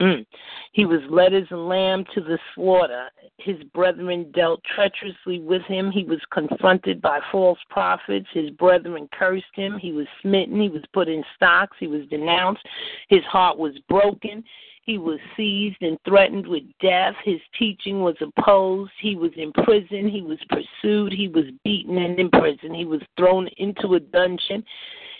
Mm. 0.01 0.25
He 0.71 0.85
was 0.85 1.01
led 1.09 1.33
as 1.33 1.43
a 1.51 1.55
lamb 1.55 2.05
to 2.15 2.21
the 2.21 2.39
slaughter. 2.55 3.09
His 3.37 3.61
brethren 3.73 4.31
dealt 4.33 4.61
treacherously 4.75 5.39
with 5.39 5.61
him. 5.63 5.91
He 5.91 6.03
was 6.03 6.19
confronted 6.31 7.01
by 7.01 7.19
false 7.31 7.59
prophets. 7.69 8.25
His 8.33 8.49
brethren 8.51 9.07
cursed 9.13 9.45
him. 9.53 9.77
He 9.77 9.91
was 9.91 10.07
smitten. 10.21 10.59
He 10.59 10.69
was 10.69 10.83
put 10.91 11.07
in 11.07 11.23
stocks. 11.35 11.77
He 11.79 11.85
was 11.85 12.07
denounced. 12.09 12.63
His 13.09 13.23
heart 13.25 13.59
was 13.59 13.73
broken. 13.87 14.43
He 14.91 14.97
was 14.97 15.19
seized 15.37 15.77
and 15.79 15.97
threatened 16.05 16.45
with 16.45 16.63
death. 16.81 17.15
His 17.23 17.39
teaching 17.57 18.01
was 18.01 18.17
opposed. 18.19 18.91
He 18.99 19.15
was 19.15 19.31
in 19.37 19.53
prison. 19.53 20.09
He 20.09 20.21
was 20.21 20.37
pursued. 20.49 21.13
He 21.13 21.29
was 21.29 21.45
beaten 21.63 21.97
and 21.97 22.19
imprisoned. 22.19 22.75
He 22.75 22.83
was 22.83 22.99
thrown 23.15 23.47
into 23.55 23.93
a 23.93 24.01
dungeon. 24.01 24.65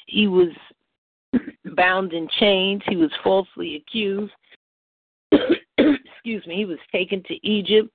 He 0.07 0.27
was 0.27 0.49
bound 1.77 2.11
in 2.11 2.27
chains. 2.37 2.81
He 2.89 2.97
was 2.97 3.11
falsely 3.23 3.77
accused. 3.77 4.33
Excuse 5.77 6.45
me. 6.45 6.57
He 6.57 6.65
was 6.65 6.79
taken 6.91 7.23
to 7.29 7.47
Egypt. 7.47 7.93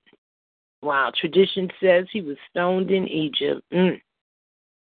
Wow. 0.80 1.12
Tradition 1.14 1.68
says 1.78 2.06
he 2.10 2.22
was 2.22 2.38
stoned 2.50 2.90
in 2.90 3.06
Egypt. 3.06 3.60
Mm 3.70 4.00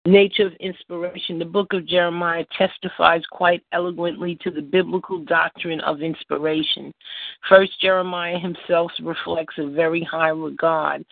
nature 0.06 0.46
of 0.46 0.52
inspiration. 0.60 1.38
The 1.38 1.44
book 1.44 1.72
of 1.72 1.86
Jeremiah 1.86 2.44
testifies 2.56 3.22
quite 3.30 3.62
eloquently 3.72 4.38
to 4.42 4.50
the 4.50 4.62
biblical 4.62 5.24
doctrine 5.24 5.80
of 5.80 6.02
inspiration. 6.02 6.92
First, 7.48 7.80
Jeremiah 7.80 8.38
himself 8.38 8.90
reflects 9.02 9.54
a 9.58 9.68
very 9.68 10.02
high 10.02 10.28
regard 10.28 11.04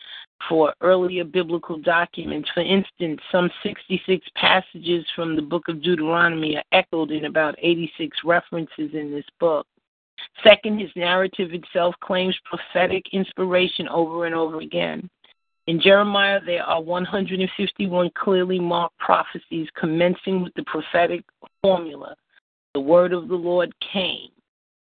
for 0.49 0.75
earlier 0.81 1.25
biblical 1.25 1.79
documents. 1.79 2.49
For 2.55 2.61
instance, 2.61 3.21
some 3.33 3.51
66 3.63 4.27
passages 4.37 5.05
from 5.15 5.35
the 5.35 5.43
book 5.43 5.69
of 5.69 5.83
Deuteronomy 5.83 6.57
are 6.57 6.65
echoed 6.73 7.11
in 7.11 7.25
about 7.25 7.57
86 7.59 8.17
references 8.25 8.91
in 8.93 9.11
this 9.11 9.25
book. 9.41 9.67
Second, 10.45 10.79
his 10.79 10.91
narrative 10.97 11.53
itself 11.53 11.95
claims 12.01 12.37
prophetic 12.45 13.05
inspiration 13.13 13.89
over 13.89 14.27
and 14.27 14.35
over 14.35 14.61
again. 14.61 15.09
In 15.67 15.81
Jeremiah, 15.81 16.41
there 16.45 16.63
are 16.63 16.81
151 16.81 18.11
clearly 18.15 18.61
marked 18.61 18.99
prophecies 18.99 19.69
commencing 19.77 20.43
with 20.43 20.55
the 20.55 20.63
prophetic 20.65 21.25
formula 21.61 22.15
the 22.75 22.81
word 22.81 23.13
of 23.13 23.29
the 23.29 23.35
Lord 23.35 23.73
came. 23.93 24.29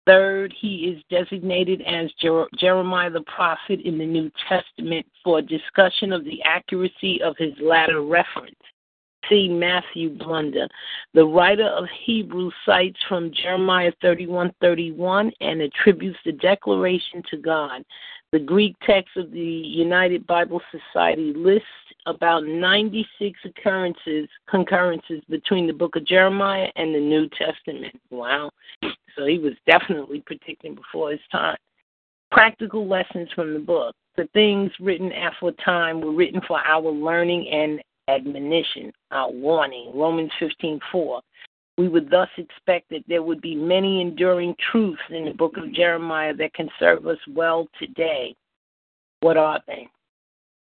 Third, 0.05 0.53
he 0.59 0.85
is 0.85 1.03
designated 1.09 1.81
as 1.83 2.11
Jer- 2.19 2.49
Jeremiah 2.57 3.09
the 3.09 3.21
prophet 3.21 3.79
in 3.85 3.97
the 3.97 4.05
New 4.05 4.29
Testament 4.49 5.05
for 5.23 5.41
discussion 5.41 6.11
of 6.11 6.25
the 6.25 6.41
accuracy 6.43 7.21
of 7.21 7.37
his 7.37 7.53
latter 7.61 8.01
reference. 8.01 8.59
See 9.29 9.47
Matthew 9.47 10.09
Blunder. 10.09 10.67
The 11.13 11.25
writer 11.25 11.67
of 11.67 11.85
Hebrews 12.05 12.53
cites 12.65 12.99
from 13.07 13.31
Jeremiah 13.31 13.93
31:31 14.03 15.31
and 15.39 15.61
attributes 15.61 16.19
the 16.25 16.33
declaration 16.33 17.23
to 17.29 17.37
God. 17.37 17.85
The 18.31 18.39
Greek 18.39 18.75
text 18.85 19.17
of 19.17 19.31
the 19.31 19.39
United 19.39 20.27
Bible 20.27 20.61
Society 20.71 21.33
lists 21.35 21.65
about 22.05 22.45
96 22.45 23.39
occurrences, 23.43 24.29
concurrences 24.47 25.23
between 25.29 25.65
the 25.65 25.73
book 25.73 25.95
of 25.95 26.05
Jeremiah 26.05 26.69
and 26.75 26.93
the 26.93 26.99
New 26.99 27.27
Testament. 27.29 27.99
Wow. 28.11 28.51
So 29.17 29.25
he 29.25 29.39
was 29.39 29.53
definitely 29.65 30.21
predicting 30.25 30.75
before 30.75 31.11
his 31.11 31.19
time. 31.31 31.57
Practical 32.31 32.87
lessons 32.87 33.29
from 33.33 33.53
the 33.53 33.59
book. 33.59 33.95
The 34.15 34.27
things 34.33 34.71
written 34.79 35.11
aforetime 35.11 35.99
were 35.99 36.13
written 36.13 36.41
for 36.47 36.59
our 36.59 36.91
learning 36.91 37.49
and 37.49 37.81
admonition, 38.07 38.91
our 39.11 39.31
warning. 39.31 39.91
Romans 39.95 40.31
15:4. 40.39 41.21
We 41.79 41.87
would 41.87 42.09
thus 42.09 42.27
expect 42.35 42.89
that 42.89 43.05
there 43.07 43.23
would 43.23 43.39
be 43.39 43.55
many 43.55 44.01
enduring 44.01 44.53
truths 44.69 44.99
in 45.11 45.23
the 45.23 45.31
book 45.31 45.55
of 45.55 45.71
Jeremiah 45.71 46.33
that 46.33 46.53
can 46.53 46.67
serve 46.77 47.07
us 47.07 47.17
well 47.33 47.69
today. 47.79 48.35
What 49.21 49.37
are 49.37 49.61
they? 49.65 49.87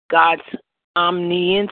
God's 0.10 0.42
omniscience. 0.96 1.70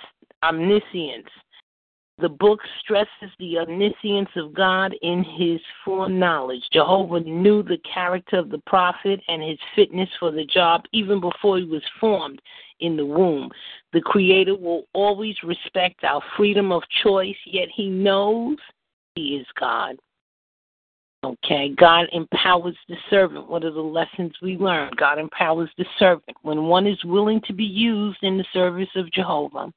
The 2.18 2.28
book 2.28 2.60
stresses 2.82 3.32
the 3.40 3.60
omniscience 3.60 4.28
of 4.36 4.54
God 4.54 4.94
in 5.02 5.24
his 5.24 5.62
foreknowledge. 5.86 6.64
Jehovah 6.74 7.22
knew 7.22 7.64
the 7.64 7.80
character 7.94 8.40
of 8.40 8.50
the 8.50 8.62
prophet 8.68 9.22
and 9.30 9.42
his 9.42 9.60
fitness 9.74 10.10
for 10.20 10.32
the 10.32 10.44
job 10.44 10.84
even 10.92 11.22
before 11.22 11.60
he 11.60 11.64
was 11.64 11.84
formed 12.02 12.42
in 12.82 12.98
the 12.98 13.06
womb. 13.06 13.50
The 13.94 14.02
Creator 14.02 14.58
will 14.58 14.84
always 14.92 15.38
respect 15.44 16.04
our 16.04 16.22
freedom 16.36 16.74
of 16.74 16.84
choice, 17.02 17.38
yet 17.46 17.70
he 17.74 17.88
knows 17.88 18.58
he 19.20 19.36
is 19.36 19.48
God. 19.60 19.98
Okay, 21.22 21.74
God 21.78 22.06
empowers 22.14 22.78
the 22.88 22.96
servant. 23.10 23.50
What 23.50 23.66
are 23.66 23.74
the 23.74 23.82
lessons 23.82 24.32
we 24.42 24.56
learn? 24.56 24.90
God 24.96 25.20
empowers 25.20 25.70
the 25.78 25.86
servant. 25.98 26.38
When 26.44 26.64
one 26.64 26.88
is 26.88 27.04
willing 27.04 27.42
to 27.42 27.54
be 27.54 27.66
used 27.66 28.20
in 28.22 28.38
the 28.38 28.46
service 28.54 28.88
of 28.96 29.12
Jehovah, 29.12 29.74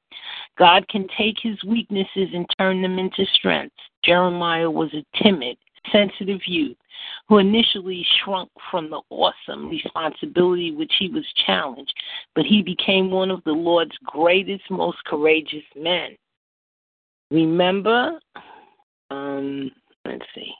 God 0.57 0.87
can 0.87 1.05
take 1.17 1.35
his 1.41 1.61
weaknesses 1.65 2.29
and 2.33 2.45
turn 2.57 2.81
them 2.81 2.97
into 2.97 3.25
strengths. 3.33 3.75
Jeremiah 4.05 4.71
was 4.71 4.89
a 4.93 5.05
timid, 5.21 5.57
sensitive 5.91 6.39
youth 6.45 6.77
who 7.27 7.39
initially 7.39 8.05
shrunk 8.23 8.49
from 8.71 8.89
the 8.89 9.01
awesome 9.09 9.67
responsibility 9.67 10.71
which 10.71 10.93
he 10.97 11.09
was 11.09 11.25
challenged, 11.45 11.93
but 12.35 12.45
he 12.45 12.61
became 12.61 13.11
one 13.11 13.29
of 13.29 13.43
the 13.43 13.51
Lord's 13.51 13.97
greatest, 14.05 14.63
most 14.69 15.03
courageous 15.05 15.65
men. 15.75 16.15
Remember, 17.31 18.19
um, 19.13 19.71
let's 20.05 20.25
see. 20.35 20.51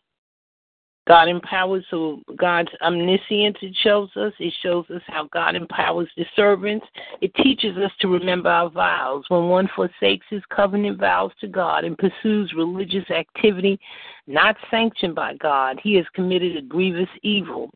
God 1.05 1.27
empowers, 1.27 1.83
so 1.89 2.22
God's 2.38 2.69
omniscience, 2.81 3.57
it 3.62 3.75
shows 3.83 4.10
us. 4.15 4.31
It 4.39 4.53
shows 4.63 4.86
us 4.89 5.01
how 5.07 5.27
God 5.33 5.53
empowers 5.53 6.10
the 6.15 6.25
servants. 6.33 6.86
It 7.19 7.36
teaches 7.36 7.75
us 7.75 7.91
to 8.00 8.07
remember 8.07 8.48
our 8.50 8.69
vows. 8.69 9.25
When 9.27 9.50
one 9.50 9.67
forsakes 9.75 10.25
his 10.29 10.41
covenant 10.50 11.01
vows 11.01 11.31
to 11.41 11.48
God 11.48 11.83
and 11.83 11.98
pursues 11.98 12.53
religious 12.55 13.10
activity 13.10 13.77
not 14.27 14.55
sanctioned 14.72 15.13
by 15.13 15.33
God, 15.36 15.77
he 15.83 15.95
has 15.95 16.05
committed 16.15 16.55
a 16.55 16.62
grievous 16.62 17.10
evil. 17.22 17.69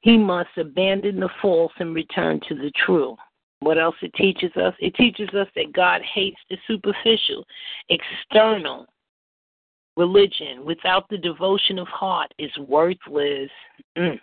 He 0.00 0.18
must 0.18 0.50
abandon 0.56 1.20
the 1.20 1.30
false 1.40 1.72
and 1.78 1.94
return 1.94 2.40
to 2.48 2.56
the 2.56 2.72
true. 2.84 3.16
What 3.60 3.78
else 3.78 3.94
it 4.02 4.12
teaches 4.14 4.50
us? 4.56 4.74
It 4.80 4.96
teaches 4.96 5.28
us 5.28 5.46
that 5.54 5.72
God 5.72 6.02
hates 6.02 6.40
the 6.50 6.56
superficial, 6.66 7.44
external, 7.90 8.86
religion 9.96 10.64
without 10.64 11.08
the 11.08 11.18
devotion 11.18 11.78
of 11.78 11.86
heart 11.88 12.32
is 12.38 12.50
worthless. 12.58 13.50
Mm. 13.96 14.18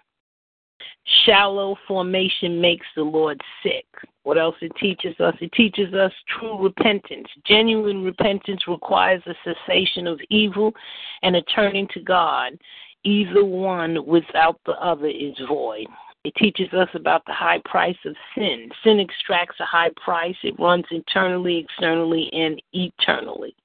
Shallow 1.26 1.76
formation 1.88 2.62
makes 2.62 2.86
the 2.96 3.04
Lord 3.04 3.42
sick. 3.64 3.86
What 4.24 4.38
else 4.38 4.56
it 4.62 4.72
teaches 4.80 5.20
us? 5.20 5.34
It 5.42 5.52
teaches 5.54 5.94
us 5.94 6.12
true 6.40 6.62
repentance. 6.62 7.28
Genuine 7.46 8.04
repentance 8.04 8.62
requires 8.68 9.22
a 9.26 9.34
cessation 9.44 10.08
of 10.08 10.20
evil 10.30 10.74
and 11.24 11.36
a 11.36 11.42
turning 11.44 11.88
to 11.94 12.00
God. 12.00 12.54
Either 13.04 13.44
one 13.44 14.06
without 14.06 14.60
the 14.66 14.74
other 14.74 15.08
is 15.08 15.36
void. 15.48 15.88
It 16.26 16.36
teaches 16.36 16.72
us 16.74 16.90
about 16.96 17.26
the 17.26 17.34
high 17.34 17.62
price 17.66 17.98
of 18.06 18.16
sin. 18.36 18.70
Sin 18.84 19.00
extracts 19.00 19.60
a 19.60 19.66
high 19.66 19.92
price, 20.04 20.36
it 20.44 20.60
runs 20.60 20.86
internally, 20.92 21.58
externally, 21.58 22.30
and 22.34 22.62
eternally. 22.74 23.56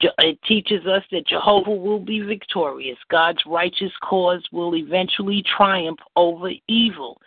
It 0.00 0.38
teaches 0.46 0.86
us 0.86 1.02
that 1.10 1.26
Jehovah 1.26 1.70
will 1.70 1.98
be 1.98 2.20
victorious. 2.20 2.98
God's 3.10 3.42
righteous 3.46 3.92
cause 4.02 4.44
will 4.52 4.76
eventually 4.76 5.42
triumph 5.56 5.98
over 6.16 6.50
evil. 6.68 7.20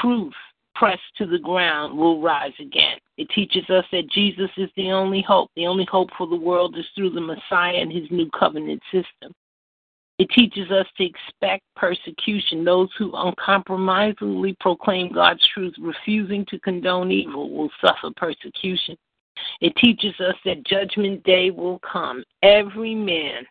Truth, 0.00 0.34
pressed 0.74 1.02
to 1.18 1.26
the 1.26 1.38
ground, 1.38 1.98
will 1.98 2.20
rise 2.20 2.52
again. 2.60 2.98
It 3.16 3.28
teaches 3.34 3.68
us 3.68 3.84
that 3.92 4.10
Jesus 4.10 4.50
is 4.56 4.70
the 4.76 4.90
only 4.90 5.22
hope. 5.26 5.50
The 5.56 5.66
only 5.66 5.86
hope 5.90 6.08
for 6.16 6.26
the 6.26 6.36
world 6.36 6.78
is 6.78 6.86
through 6.94 7.10
the 7.10 7.20
Messiah 7.20 7.76
and 7.76 7.92
his 7.92 8.10
new 8.10 8.30
covenant 8.30 8.82
system. 8.92 9.32
It 10.18 10.28
teaches 10.30 10.70
us 10.70 10.86
to 10.96 11.04
expect 11.04 11.62
persecution. 11.76 12.64
Those 12.64 12.88
who 12.98 13.12
uncompromisingly 13.14 14.56
proclaim 14.58 15.12
God's 15.12 15.46
truth, 15.54 15.74
refusing 15.78 16.44
to 16.46 16.58
condone 16.58 17.12
evil, 17.12 17.50
will 17.50 17.70
suffer 17.80 18.10
persecution. 18.16 18.96
It 19.60 19.74
teaches 19.76 20.14
us 20.20 20.34
that 20.44 20.64
judgment 20.64 21.22
day 21.24 21.50
will 21.50 21.80
come. 21.80 22.24
Every 22.42 22.94
man 22.94 23.44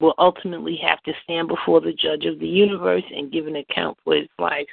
will 0.00 0.14
ultimately 0.18 0.76
have 0.82 1.02
to 1.04 1.12
stand 1.24 1.48
before 1.48 1.80
the 1.80 1.92
judge 1.92 2.26
of 2.26 2.38
the 2.38 2.46
universe 2.46 3.04
and 3.14 3.32
give 3.32 3.46
an 3.46 3.56
account 3.56 3.96
for 4.04 4.14
his 4.14 4.28
life. 4.38 4.66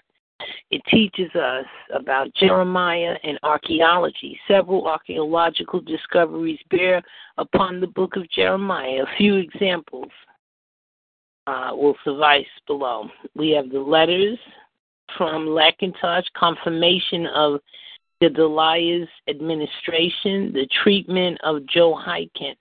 It 0.72 0.82
teaches 0.90 1.34
us 1.36 1.66
about 1.94 2.34
Jeremiah 2.36 3.16
and 3.24 3.40
archaeology. 3.44 4.38
Several 4.48 4.88
archaeological 4.88 5.80
discoveries 5.80 6.60
bear 6.70 7.02
upon 7.38 7.80
the 7.80 7.88
book 7.88 8.18
of 8.18 8.30
Jeremiah. 8.30 9.04
A 9.04 9.18
few 9.18 9.36
examples 9.36 10.10
uh, 11.48 11.70
will 11.72 11.96
suffice 12.04 12.46
below. 12.68 13.10
We 13.36 13.52
have 13.52 13.70
the 13.70 13.80
letters 13.80 14.38
from 15.18 15.46
Lakatos, 15.46 16.24
confirmation 16.36 17.28
of 17.28 17.60
Gedaliah's 18.24 19.10
administration, 19.28 20.54
the 20.54 20.68
treatment 20.84 21.40
of 21.44 21.66
Joe 21.68 21.98
Jehoiakim. 21.98 22.56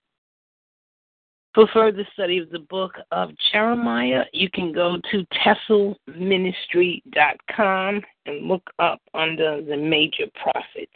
For 1.55 1.67
further 1.71 2.05
study 2.13 2.39
of 2.39 2.49
the 2.49 2.59
book 2.59 2.95
of 3.11 3.29
Jeremiah, 3.51 4.23
you 4.33 4.49
can 4.49 4.73
go 4.73 4.97
to 5.11 5.23
tesselministry.com 5.45 8.01
and 8.25 8.47
look 8.47 8.67
up 8.79 8.99
under 9.13 9.61
the 9.61 9.77
major 9.77 10.25
prophets. 10.41 10.91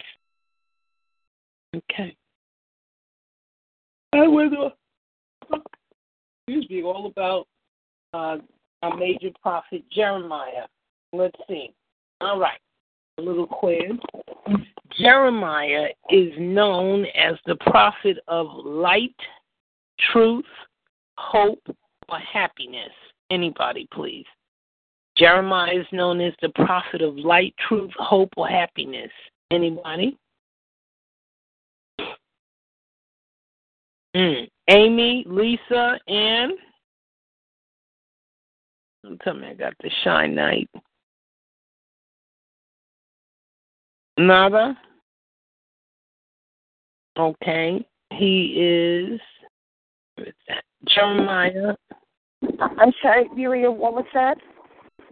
Okay. 1.74 2.16
I 4.12 4.26
was, 4.26 4.72
excuse 6.48 6.68
me, 6.68 6.82
all 6.82 7.06
about 7.06 7.46
uh, 8.12 8.38
a 8.82 8.96
major 8.96 9.30
prophet, 9.40 9.84
Jeremiah. 9.92 10.66
Let's 11.12 11.38
see. 11.46 11.72
All 12.20 12.40
right, 12.40 12.58
a 13.18 13.22
little 13.22 13.46
quiz. 13.46 13.92
Jeremiah 14.98 15.88
is 16.10 16.32
known 16.38 17.06
as 17.14 17.36
the 17.46 17.56
prophet 17.56 18.18
of 18.26 18.48
light, 18.64 19.14
truth, 20.12 20.44
hope, 21.16 21.62
or 22.08 22.18
happiness. 22.18 22.90
Anybody, 23.30 23.86
please. 23.92 24.26
Jeremiah 25.16 25.80
is 25.80 25.86
known 25.92 26.20
as 26.20 26.32
the 26.42 26.48
prophet 26.50 27.02
of 27.02 27.16
light, 27.16 27.54
truth, 27.68 27.90
hope, 27.96 28.30
or 28.36 28.48
happiness. 28.48 29.10
Anybody? 29.50 30.16
Mm. 34.16 34.48
Amy, 34.68 35.24
Lisa, 35.28 35.98
and 36.08 36.52
don't 39.04 39.20
tell 39.20 39.34
me 39.34 39.48
I 39.48 39.54
got 39.54 39.74
the 39.80 39.90
shine 40.02 40.34
night. 40.34 40.68
Nada. 44.18 44.76
Okay. 47.18 47.86
He 48.12 48.54
is 48.56 49.20
Jeremiah. 50.86 51.74
I'm 52.60 52.92
sorry, 53.02 53.28
Julia, 53.36 53.70
what 53.70 53.94
was 53.94 54.06
that? 54.14 54.38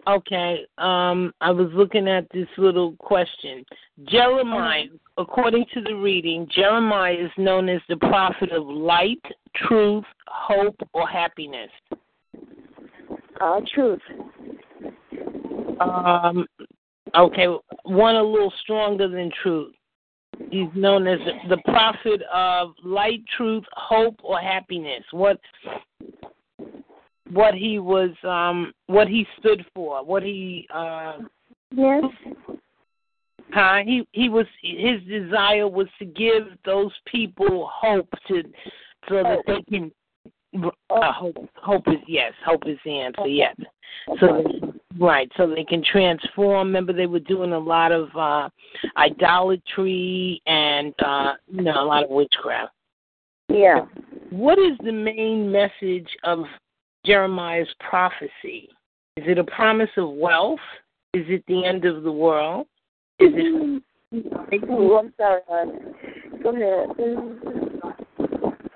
Okay. 0.07 0.61
Um, 0.79 1.33
I 1.41 1.51
was 1.51 1.69
looking 1.75 2.09
at 2.09 2.27
this 2.33 2.47
little 2.57 2.93
question. 2.99 3.65
Jeremiah, 4.05 4.85
according 5.19 5.67
to 5.75 5.81
the 5.81 5.95
reading, 5.95 6.49
Jeremiah 6.55 7.15
is 7.15 7.31
known 7.37 7.69
as 7.69 7.81
the 7.89 7.97
prophet 7.97 8.53
of 8.53 8.67
light, 8.67 9.23
truth, 9.57 10.05
hope, 10.29 10.77
or 10.93 11.09
happiness. 11.09 11.71
Uh, 13.41 13.61
truth. 13.75 14.01
Um, 15.81 16.47
okay, 17.15 17.47
one 17.85 18.15
a 18.15 18.23
little 18.23 18.53
stronger 18.63 19.09
than 19.09 19.31
truth. 19.43 19.75
He's 20.51 20.69
known 20.75 21.07
as 21.07 21.19
the 21.49 21.59
prophet 21.65 22.23
of 22.33 22.75
light, 22.85 23.23
truth, 23.37 23.65
hope, 23.73 24.17
or 24.23 24.39
happiness. 24.39 25.03
What 25.11 25.41
what 27.33 27.55
he 27.55 27.79
was, 27.79 28.11
um, 28.23 28.73
what 28.87 29.09
he 29.09 29.27
stood 29.39 29.65
for, 29.75 30.05
what 30.05 30.23
he. 30.23 30.67
Uh, 30.73 31.19
yes. 31.75 32.05
Huh? 33.53 33.79
He 33.85 34.07
he 34.13 34.29
was 34.29 34.47
his 34.63 35.01
desire 35.03 35.69
was 35.69 35.89
to 35.99 36.05
give 36.05 36.45
those 36.65 36.93
people 37.07 37.71
hope 37.73 38.09
to 38.29 38.43
so 39.09 39.23
that 39.23 39.39
they 39.47 39.63
can 39.71 39.91
uh, 40.91 41.13
hope, 41.13 41.37
hope 41.55 41.87
is 41.89 42.01
yes. 42.07 42.33
Hope 42.45 42.63
is 42.67 42.79
the 42.85 43.01
answer. 43.01 43.27
Yes. 43.27 43.57
So 44.21 44.66
right. 44.99 45.31
So 45.37 45.47
they 45.47 45.65
can 45.65 45.83
transform. 45.85 46.69
Remember, 46.69 46.93
they 46.93 47.07
were 47.07 47.21
doing 47.21 47.53
a 47.53 47.59
lot 47.59 47.93
of 47.93 48.09
uh 48.17 48.49
idolatry 48.97 50.43
and 50.47 50.95
uh 51.05 51.35
you 51.49 51.63
know 51.63 51.83
a 51.83 51.85
lot 51.85 52.05
of 52.05 52.11
witchcraft. 52.11 52.73
Yeah. 53.49 53.87
What 54.31 54.59
is 54.59 54.77
the 54.85 54.93
main 54.93 55.51
message 55.51 56.09
of 56.25 56.41
Jeremiah's 57.05 57.69
prophecy? 57.89 58.69
Is 59.17 59.25
it 59.27 59.39
a 59.39 59.45
promise 59.45 59.91
of 59.97 60.11
wealth? 60.11 60.61
Is 61.15 61.25
it 61.29 61.45
the 61.47 61.65
end 61.65 61.85
of 61.85 62.03
the 62.03 62.13
world? 62.13 62.67
Is 63.21 63.33
it? 63.35 63.83
Oh, 64.69 64.99
I'm 64.99 65.13
sorry, 65.17 65.41
hon. 65.49 65.95
Go 66.43 66.51
ahead. 66.51 66.91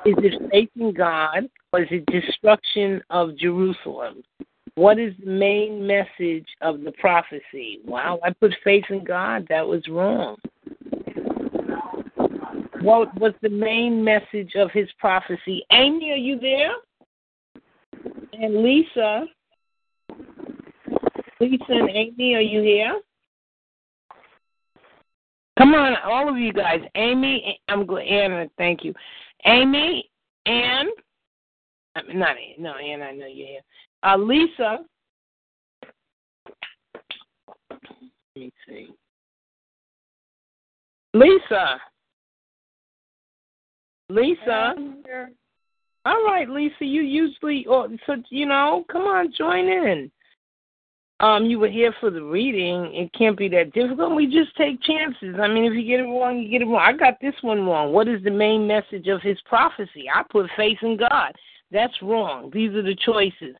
Is 0.07 0.15
it 0.19 0.51
faith 0.51 0.71
in 0.77 0.95
God 0.95 1.49
or 1.73 1.83
is 1.83 1.89
it 1.91 2.07
destruction 2.07 3.03
of 3.11 3.37
Jerusalem? 3.37 4.23
What 4.81 4.99
is 4.99 5.13
the 5.23 5.31
main 5.31 5.87
message 5.87 6.47
of 6.63 6.81
the 6.81 6.93
prophecy? 6.93 7.81
Wow, 7.85 8.19
I 8.25 8.31
put 8.31 8.55
faith 8.65 8.85
in 8.89 9.05
God. 9.05 9.47
That 9.51 9.67
was 9.67 9.87
wrong. 9.91 10.39
What 12.81 13.15
was 13.21 13.35
the 13.43 13.51
main 13.51 14.03
message 14.03 14.53
of 14.57 14.71
his 14.71 14.89
prophecy? 14.99 15.67
Amy, 15.71 16.13
are 16.13 16.17
you 16.17 16.41
there? 16.41 16.73
And 18.33 18.63
Lisa? 18.63 19.27
Lisa 21.41 21.65
and 21.69 21.91
Amy, 21.91 22.35
are 22.37 22.41
you 22.41 22.63
here? 22.63 23.03
Come 25.59 25.75
on, 25.75 25.95
all 26.07 26.27
of 26.27 26.39
you 26.39 26.55
guys. 26.55 26.81
Amy, 26.95 27.61
I'm 27.69 27.85
glad. 27.85 28.07
Anna, 28.07 28.49
thank 28.57 28.83
you. 28.83 28.95
Amy, 29.45 30.11
Ann, 30.47 30.87
mean, 32.09 32.19
not 32.19 32.39
Ann, 32.39 32.55
no, 32.59 32.77
Ann, 32.77 33.03
I 33.03 33.11
know 33.13 33.27
you're 33.27 33.47
here. 33.47 33.61
Uh, 34.03 34.17
Lisa, 34.17 34.79
let 37.71 37.81
me 38.37 38.53
see. 38.67 38.89
Lisa. 41.15 41.81
Lisa. 44.09 44.75
All 46.07 46.25
right, 46.25 46.49
Lisa, 46.49 46.75
you 46.81 47.03
usually, 47.03 47.67
or 47.67 47.89
so 48.07 48.17
you 48.31 48.47
know, 48.47 48.85
come 48.91 49.03
on, 49.03 49.33
join 49.37 49.67
in 49.67 50.11
um, 51.21 51.45
you 51.45 51.59
were 51.59 51.69
here 51.69 51.95
for 52.01 52.11
the 52.11 52.23
reading, 52.23 52.95
it 52.95 53.13
can't 53.13 53.37
be 53.37 53.49
that 53.51 53.73
difficult. 53.75 54.17
We 54.17 54.27
just 54.27 54.57
take 54.57 54.83
chances. 54.83 55.37
I 55.41 55.49
mean, 55.49 55.65
if 55.65 55.75
you 55.75 55.85
get 55.85 56.01
it 56.01 56.09
wrong, 56.09 56.39
you 56.39 56.51
get 56.51 56.63
it 56.63 56.65
wrong. 56.65 56.83
I 56.83 56.95
got 56.95 57.21
this 57.21 57.35
one 57.43 57.67
wrong. 57.67 57.93
What 57.93 58.09
is 58.09 58.25
the 58.25 58.31
main 58.31 58.67
message 58.67 59.07
of 59.07 59.21
his 59.21 59.39
prophecy? 59.45 60.07
I 60.13 60.23
put 60.31 60.51
faith 60.57 60.79
in 60.81 60.97
God. 60.97 61.33
That's 61.71 61.95
wrong. 62.03 62.51
These 62.53 62.71
are 62.71 62.83
the 62.83 62.97
choices. 63.05 63.55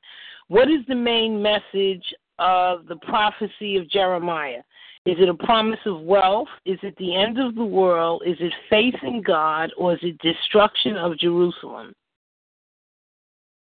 What 0.51 0.69
is 0.69 0.81
the 0.89 0.97
main 0.97 1.41
message 1.41 2.03
of 2.41 2.85
the 2.89 2.97
prophecy 3.03 3.77
of 3.77 3.89
Jeremiah? 3.89 4.65
Is 5.07 5.15
it 5.21 5.29
a 5.29 5.35
promise 5.35 5.79
of 5.87 6.01
wealth? 6.01 6.49
Is 6.67 6.77
it 6.83 6.97
the 6.99 7.15
end 7.15 7.39
of 7.39 7.55
the 7.55 7.65
world? 7.65 8.25
Is 8.27 8.37
it 8.41 8.53
faith 8.69 8.97
in 9.05 9.23
God? 9.23 9.71
Or 9.79 9.93
is 9.93 10.01
it 10.03 10.19
destruction 10.19 10.97
of 10.97 11.17
Jerusalem? 11.21 11.93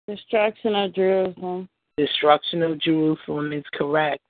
Destruction 0.08 0.74
of 0.74 0.94
Jerusalem. 0.94 1.68
Destruction 1.98 2.62
of 2.62 2.80
Jerusalem 2.80 3.52
is 3.52 3.64
correct. 3.74 4.22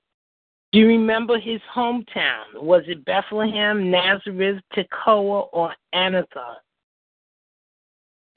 Do 0.73 0.79
you 0.79 0.87
remember 0.87 1.39
his 1.39 1.61
hometown? 1.73 2.55
Was 2.55 2.83
it 2.87 3.05
Bethlehem, 3.05 3.89
Nazareth, 3.89 4.61
Tekoa, 4.75 5.47
or 5.53 5.73
Anathoth? 5.95 6.57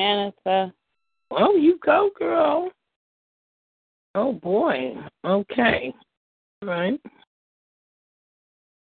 Anathoth. 0.00 0.72
Oh, 1.32 1.56
you 1.56 1.80
go, 1.84 2.10
girl. 2.16 2.70
Oh 4.14 4.32
boy. 4.32 4.96
Okay. 5.24 5.94
Right. 6.62 7.00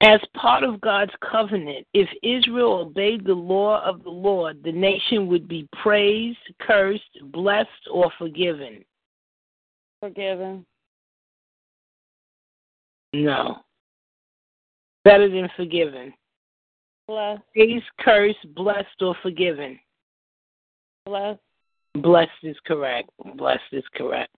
As 0.01 0.19
part 0.35 0.63
of 0.63 0.81
God's 0.81 1.11
covenant, 1.31 1.85
if 1.93 2.09
Israel 2.23 2.73
obeyed 2.73 3.23
the 3.23 3.33
law 3.33 3.83
of 3.83 4.03
the 4.03 4.09
Lord, 4.09 4.63
the 4.63 4.71
nation 4.71 5.27
would 5.27 5.47
be 5.47 5.69
praised, 5.81 6.39
cursed, 6.59 7.03
blessed, 7.31 7.69
or 7.91 8.11
forgiven. 8.17 8.83
Forgiven. 9.99 10.65
No. 13.13 13.59
Better 15.03 15.29
than 15.29 15.49
forgiven. 15.55 16.13
Blessed. 17.07 17.43
Praised, 17.53 17.85
cursed, 17.99 18.55
blessed, 18.55 19.01
or 19.01 19.15
forgiven. 19.21 19.79
Blessed. 21.05 21.39
Blessed 21.95 22.31
is 22.43 22.57
correct. 22.65 23.09
Blessed 23.35 23.61
is 23.71 23.83
correct. 23.95 24.31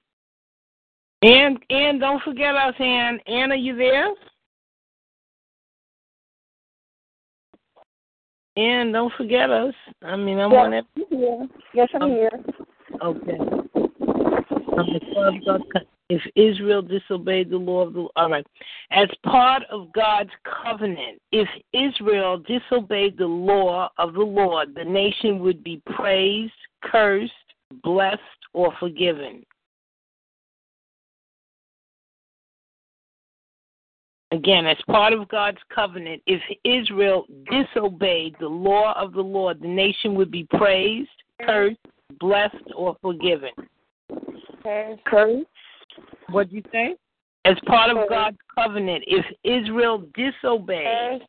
And 1.23 1.57
and 1.69 2.01
don't 2.01 2.21
forget 2.23 2.53
us, 2.53 2.73
Ann. 2.79 3.17
Ann, 3.27 3.53
are 3.53 3.55
you 3.55 3.77
there? 3.77 4.09
And 8.57 8.91
don't 8.91 9.13
forget 9.13 9.49
us. 9.49 9.73
I 10.01 10.17
mean, 10.17 10.37
I'm 10.37 10.51
Yes, 10.51 10.65
on 10.65 10.73
it. 10.73 10.85
Yes, 11.73 11.89
I'm 11.95 12.01
Um, 12.03 12.09
here. 12.09 12.29
Okay. 13.01 13.37
As 14.77 15.13
far 15.13 15.27
as 15.29 15.43
God 15.45 15.61
If 16.09 16.21
Israel 16.35 16.81
disobeyed 16.81 17.49
the 17.49 17.57
law 17.57 17.87
of 17.87 17.93
the 17.93 18.07
all 18.17 18.29
right, 18.29 18.45
as 18.91 19.07
part 19.25 19.63
of 19.71 19.93
God's 19.93 20.29
covenant, 20.43 21.21
if 21.31 21.47
Israel 21.71 22.37
disobeyed 22.37 23.17
the 23.17 23.25
law 23.25 23.89
of 23.97 24.13
the 24.13 24.19
Lord, 24.19 24.75
the 24.75 24.83
nation 24.83 25.39
would 25.39 25.63
be 25.63 25.81
praised, 25.85 26.53
cursed, 26.81 27.31
blessed, 27.81 28.19
or 28.51 28.73
forgiven. 28.77 29.45
Again, 34.33 34.65
as 34.65 34.77
part 34.87 35.13
of 35.13 35.27
God's 35.27 35.59
covenant, 35.73 36.23
if 36.25 36.41
Israel 36.63 37.27
disobeyed 37.51 38.35
the 38.39 38.47
law 38.47 38.99
of 38.99 39.13
the 39.13 39.21
Lord, 39.21 39.61
the 39.61 39.67
nation 39.67 40.15
would 40.15 40.31
be 40.31 40.47
praised, 40.55 41.11
cursed, 41.45 41.77
blessed, 42.19 42.55
or 42.75 42.97
forgiven. 42.99 43.51
Cursed. 45.05 45.45
What'd 46.29 46.51
you 46.51 46.63
say? 46.71 46.95
As 47.45 47.57
part 47.67 47.95
of 47.95 48.09
God's 48.09 48.37
covenant, 48.57 49.03
if 49.05 49.23
Israel 49.43 50.03
disobeyed, 50.15 51.21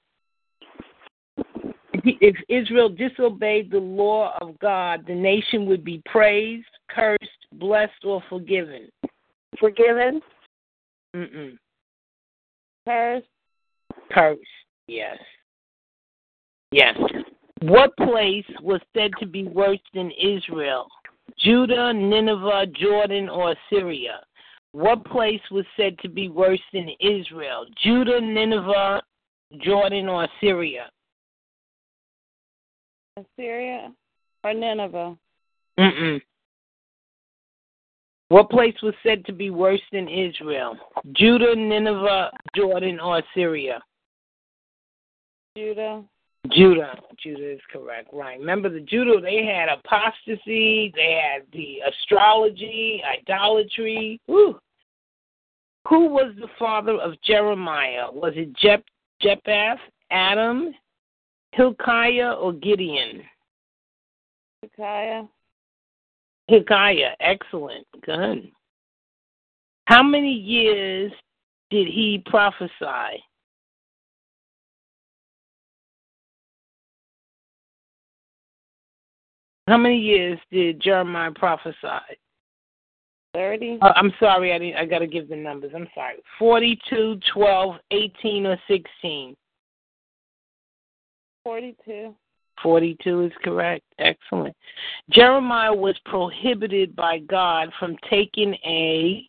if 1.93 2.37
Israel 2.49 2.89
disobeyed 2.89 3.71
the 3.71 3.79
law 3.79 4.33
of 4.41 4.59
God, 4.61 5.05
the 5.07 5.15
nation 5.15 5.67
would 5.67 5.85
be 5.85 6.01
praised, 6.07 6.65
cursed, 6.89 7.21
blessed, 7.53 8.05
or 8.05 8.23
forgiven. 8.31 8.89
Forgiven. 9.61 10.23
Mm-mm. 11.15 11.59
Cursed. 12.87 13.27
Cursed. 14.13 14.41
Yes. 14.87 15.19
Yes. 16.71 16.97
What 17.63 17.97
place 17.97 18.45
was 18.63 18.81
said 18.95 19.13
to 19.21 19.27
be 19.27 19.45
worse 19.45 19.79
than 19.95 20.11
Israel? 20.21 20.87
Judah, 21.39 21.93
Nineveh, 21.93 22.67
Jordan, 22.79 23.29
or 23.29 23.55
Syria? 23.71 24.21
What 24.73 25.05
place 25.07 25.41
was 25.51 25.65
said 25.77 25.99
to 26.01 26.09
be 26.09 26.29
worse 26.29 26.61
than 26.73 26.89
Israel? 27.01 27.67
Judah, 27.83 28.21
Nineveh, 28.21 29.03
Jordan, 29.63 30.09
or 30.09 30.29
Syria? 30.41 30.91
Assyria. 33.17 33.93
Or 34.43 34.53
Nineveh. 34.53 35.17
Mm-mm. 35.79 36.21
What 38.29 38.51
place 38.51 38.75
was 38.83 38.95
said 39.03 39.25
to 39.27 39.33
be 39.33 39.51
worse 39.51 39.83
than 39.93 40.09
Israel? 40.09 40.77
Judah, 41.13 41.55
Nineveh, 41.55 42.31
Jordan, 42.57 42.99
or 42.99 43.23
Syria? 43.35 43.83
Judah. 45.57 46.03
Judah. 46.51 46.99
Judah 47.23 47.53
is 47.53 47.61
correct. 47.73 48.09
Right. 48.13 48.39
Remember 48.39 48.69
the 48.69 48.81
Judah, 48.81 49.21
they 49.21 49.45
had 49.45 49.69
apostasy, 49.69 50.93
they 50.95 51.21
had 51.23 51.43
the 51.53 51.79
astrology, 51.89 53.03
idolatry. 53.21 54.21
Whew. 54.27 54.59
Who 55.89 56.09
was 56.09 56.35
the 56.41 56.49
father 56.59 56.95
of 56.95 57.21
Jeremiah? 57.23 58.07
Was 58.11 58.33
it 58.37 58.55
Jep- 58.57 58.85
Jephthah, 59.21 59.77
Adam, 60.11 60.75
Hilkiah, 61.53 62.33
or 62.33 62.53
Gideon? 62.53 63.23
Hezekiah. 64.63 65.25
Hilkiah. 66.49 67.15
Excellent. 67.21 67.87
Good. 68.05 68.51
How 69.87 70.03
many 70.03 70.33
years 70.33 71.13
did 71.71 71.87
he 71.87 72.23
prophesy? 72.27 73.23
How 79.67 79.79
many 79.79 79.99
years 79.99 80.39
did 80.51 80.81
Jeremiah 80.81 81.31
prophesy? 81.33 81.77
Thirty. 83.33 83.79
Uh, 83.81 83.93
I'm 83.97 84.13
sorry, 84.21 84.53
I 84.53 84.59
didn't, 84.59 84.77
I 84.77 84.85
got 84.85 85.01
to 85.01 85.07
give 85.07 85.29
the 85.29 85.37
numbers. 85.37 85.73
I'm 85.75 85.89
sorry. 85.95 86.17
42, 86.39 87.19
12, 87.33 87.77
18, 87.91 88.47
or 88.47 88.57
16? 88.69 89.37
Forty-two. 91.43 92.15
42 92.63 93.25
is 93.25 93.33
correct. 93.43 93.85
Excellent. 93.99 94.55
Jeremiah 95.11 95.75
was 95.75 95.97
prohibited 96.05 96.95
by 96.97 97.19
God 97.19 97.71
from 97.79 97.97
taking 98.09 98.55
a, 98.67 99.29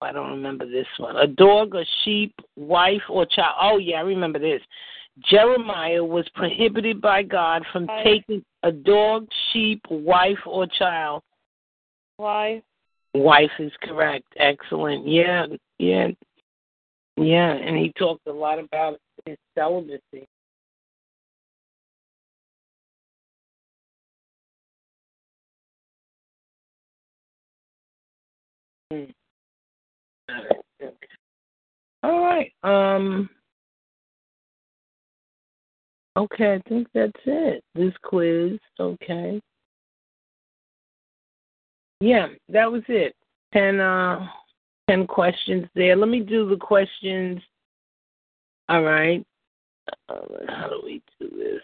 I 0.00 0.12
don't 0.12 0.30
remember 0.30 0.68
this 0.68 0.86
one, 0.98 1.16
a 1.16 1.26
dog, 1.26 1.74
a 1.74 1.84
sheep, 2.04 2.34
wife, 2.56 3.02
or 3.08 3.26
child. 3.26 3.54
Oh, 3.60 3.78
yeah, 3.78 3.96
I 3.96 4.02
remember 4.02 4.38
this. 4.38 4.60
Jeremiah 5.30 6.04
was 6.04 6.28
prohibited 6.34 7.00
by 7.00 7.22
God 7.22 7.64
from 7.72 7.86
Wife. 7.86 8.04
taking 8.04 8.44
a 8.62 8.72
dog, 8.72 9.26
sheep, 9.52 9.80
wife, 9.88 10.38
or 10.44 10.66
child. 10.66 11.22
Wife. 12.18 12.62
Wife 13.14 13.50
is 13.58 13.72
correct. 13.82 14.26
Excellent. 14.36 15.08
Yeah, 15.08 15.46
yeah, 15.78 16.08
yeah. 17.16 17.52
And 17.52 17.76
he 17.78 17.92
talked 17.98 18.26
a 18.26 18.32
lot 18.32 18.58
about 18.58 18.98
his 19.24 19.38
celibacy. 19.54 20.28
All 30.28 30.34
right. 30.36 30.62
okay. 30.82 31.06
All 32.02 32.20
right. 32.20 32.52
Um. 32.62 33.28
Okay, 36.16 36.54
I 36.54 36.68
think 36.68 36.88
that's 36.94 37.12
it. 37.26 37.62
This 37.74 37.92
quiz. 38.02 38.58
Okay. 38.80 39.40
Yeah, 42.00 42.28
that 42.48 42.70
was 42.70 42.82
it. 42.88 43.14
Ten 43.52 43.80
uh 43.80 44.26
ten 44.88 45.06
questions 45.06 45.66
there. 45.74 45.96
Let 45.96 46.08
me 46.08 46.20
do 46.20 46.48
the 46.48 46.56
questions. 46.56 47.40
All 48.68 48.82
right. 48.82 49.24
Uh, 50.08 50.20
how 50.48 50.68
do 50.68 50.80
we 50.84 51.02
do 51.20 51.30
this? 51.36 51.62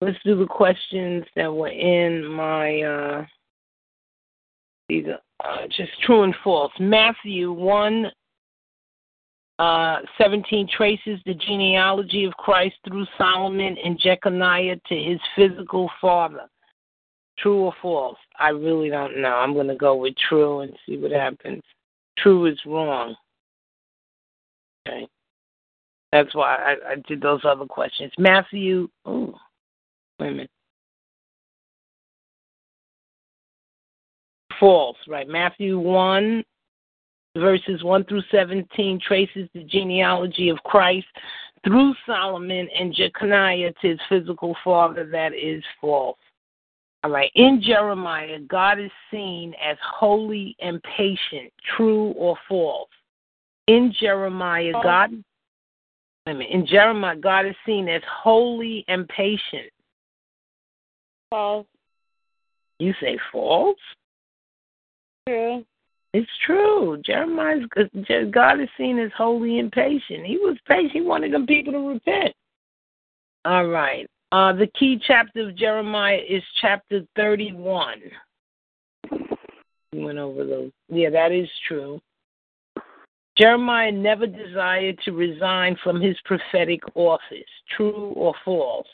Let's 0.00 0.18
do 0.24 0.38
the 0.38 0.46
questions 0.46 1.24
that 1.36 1.52
were 1.52 1.68
in 1.68 2.26
my 2.26 2.82
uh 2.82 3.26
these 4.88 5.06
are 5.06 5.20
uh, 5.46 5.66
just 5.68 5.90
true 6.04 6.22
and 6.22 6.34
false. 6.42 6.72
Matthew 6.78 7.52
one 7.52 8.10
uh, 9.58 9.98
17 10.20 10.68
traces 10.76 11.18
the 11.24 11.34
genealogy 11.34 12.24
of 12.24 12.34
Christ 12.34 12.76
through 12.86 13.06
Solomon 13.16 13.76
and 13.82 13.98
Jeconiah 13.98 14.76
to 14.88 14.94
his 14.94 15.18
physical 15.34 15.90
father. 16.00 16.46
True 17.38 17.64
or 17.64 17.74
false? 17.80 18.18
I 18.38 18.50
really 18.50 18.90
don't 18.90 19.20
know. 19.20 19.34
I'm 19.34 19.54
going 19.54 19.68
to 19.68 19.76
go 19.76 19.96
with 19.96 20.14
true 20.28 20.60
and 20.60 20.72
see 20.86 20.96
what 20.96 21.10
happens. 21.10 21.62
True 22.18 22.46
is 22.46 22.58
wrong. 22.66 23.14
Okay. 24.88 25.06
That's 26.12 26.34
why 26.34 26.56
I, 26.56 26.92
I 26.92 26.94
did 27.08 27.20
those 27.20 27.40
other 27.44 27.66
questions. 27.66 28.12
Matthew, 28.18 28.88
oh, 29.04 29.34
wait 30.18 30.28
a 30.28 30.30
minute. 30.30 30.50
False, 34.58 34.96
right? 35.08 35.28
Matthew 35.28 35.78
1, 35.78 36.44
verses 37.36 37.82
1 37.82 38.04
through 38.04 38.22
17 38.30 39.00
traces 39.06 39.48
the 39.54 39.64
genealogy 39.64 40.48
of 40.48 40.58
Christ 40.64 41.06
through 41.64 41.94
Solomon 42.06 42.68
and 42.78 42.94
Jeconiah 42.94 43.72
to 43.80 43.88
his 43.88 43.98
physical 44.08 44.56
father. 44.62 45.06
That 45.10 45.34
is 45.34 45.62
false. 45.80 46.18
All 47.04 47.10
right. 47.10 47.30
In 47.34 47.62
Jeremiah, 47.62 48.38
God 48.48 48.80
is 48.80 48.90
seen 49.10 49.54
as 49.64 49.76
holy 49.82 50.56
and 50.60 50.82
patient. 50.96 51.52
True 51.76 52.12
or 52.16 52.36
false? 52.48 52.88
In 53.68 53.94
Jeremiah, 53.98 54.72
oh. 54.74 54.82
God 54.82 55.10
wait 56.26 56.32
a 56.32 56.38
minute, 56.38 56.52
in 56.52 56.66
Jeremiah, 56.66 57.16
God 57.16 57.46
is 57.46 57.54
seen 57.64 57.88
as 57.88 58.02
holy 58.22 58.84
and 58.88 59.08
patient. 59.08 59.70
False. 61.30 61.66
You 62.78 62.92
say 63.00 63.18
false? 63.32 63.78
True. 65.28 65.64
It's 66.12 66.30
true. 66.46 67.00
Jeremiah's 67.04 67.64
God 68.30 68.60
is 68.60 68.68
seen 68.78 68.98
as 68.98 69.10
holy 69.16 69.58
and 69.58 69.70
patient. 69.70 70.24
He 70.24 70.38
was 70.38 70.56
patient. 70.66 70.92
He 70.92 71.02
wanted 71.02 71.32
them 71.32 71.46
people 71.46 71.72
to 71.72 71.88
repent. 71.88 72.34
All 73.44 73.66
right. 73.66 74.08
Uh, 74.32 74.52
the 74.52 74.66
key 74.78 75.00
chapter 75.06 75.48
of 75.48 75.56
Jeremiah 75.56 76.20
is 76.28 76.42
chapter 76.60 77.02
31. 77.16 78.00
We 79.92 80.04
went 80.04 80.18
over 80.18 80.44
those. 80.44 80.70
Yeah, 80.88 81.10
that 81.10 81.32
is 81.32 81.48
true. 81.68 82.00
Jeremiah 83.36 83.92
never 83.92 84.26
desired 84.26 84.98
to 85.04 85.12
resign 85.12 85.76
from 85.84 86.00
his 86.00 86.16
prophetic 86.24 86.80
office. 86.94 87.44
True 87.76 88.12
or 88.16 88.34
false? 88.44 88.86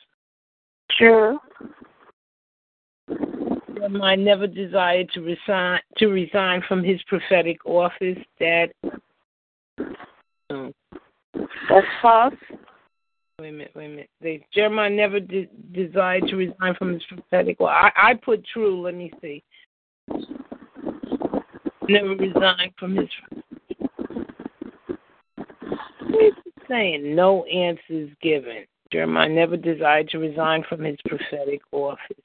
True. 0.98 1.38
Jeremiah 3.82 4.16
never 4.16 4.46
desired 4.46 5.10
to 5.12 5.20
resign 5.22 5.80
to 5.96 6.06
resign 6.06 6.62
from 6.68 6.84
his 6.84 7.02
prophetic 7.08 7.66
office. 7.66 8.18
That 8.38 8.68
oh, 10.50 10.72
That's 11.34 11.86
false. 12.00 12.34
wait 13.40 13.48
a 13.48 13.52
minute, 13.52 13.72
wait 13.74 13.86
a 13.86 13.88
minute. 13.88 14.10
They, 14.20 14.46
Jeremiah 14.54 14.88
never 14.88 15.18
de- 15.18 15.50
desired 15.72 16.28
to 16.28 16.36
resign 16.36 16.74
from 16.78 16.92
his 16.92 17.02
prophetic. 17.08 17.58
Well, 17.58 17.70
I, 17.70 17.90
I 17.96 18.14
put 18.14 18.44
true. 18.52 18.80
Let 18.82 18.94
me 18.94 19.12
see. 19.20 19.42
Never 21.88 22.10
resigned 22.10 22.72
from 22.78 22.94
his. 22.94 23.08
What 26.06 26.24
is 26.24 26.34
it 26.46 26.54
saying? 26.68 27.16
No 27.16 27.44
answers 27.46 28.10
given. 28.22 28.64
Jeremiah 28.92 29.28
never 29.28 29.56
desired 29.56 30.08
to 30.10 30.18
resign 30.18 30.62
from 30.68 30.84
his 30.84 30.98
prophetic 31.08 31.62
office. 31.72 32.16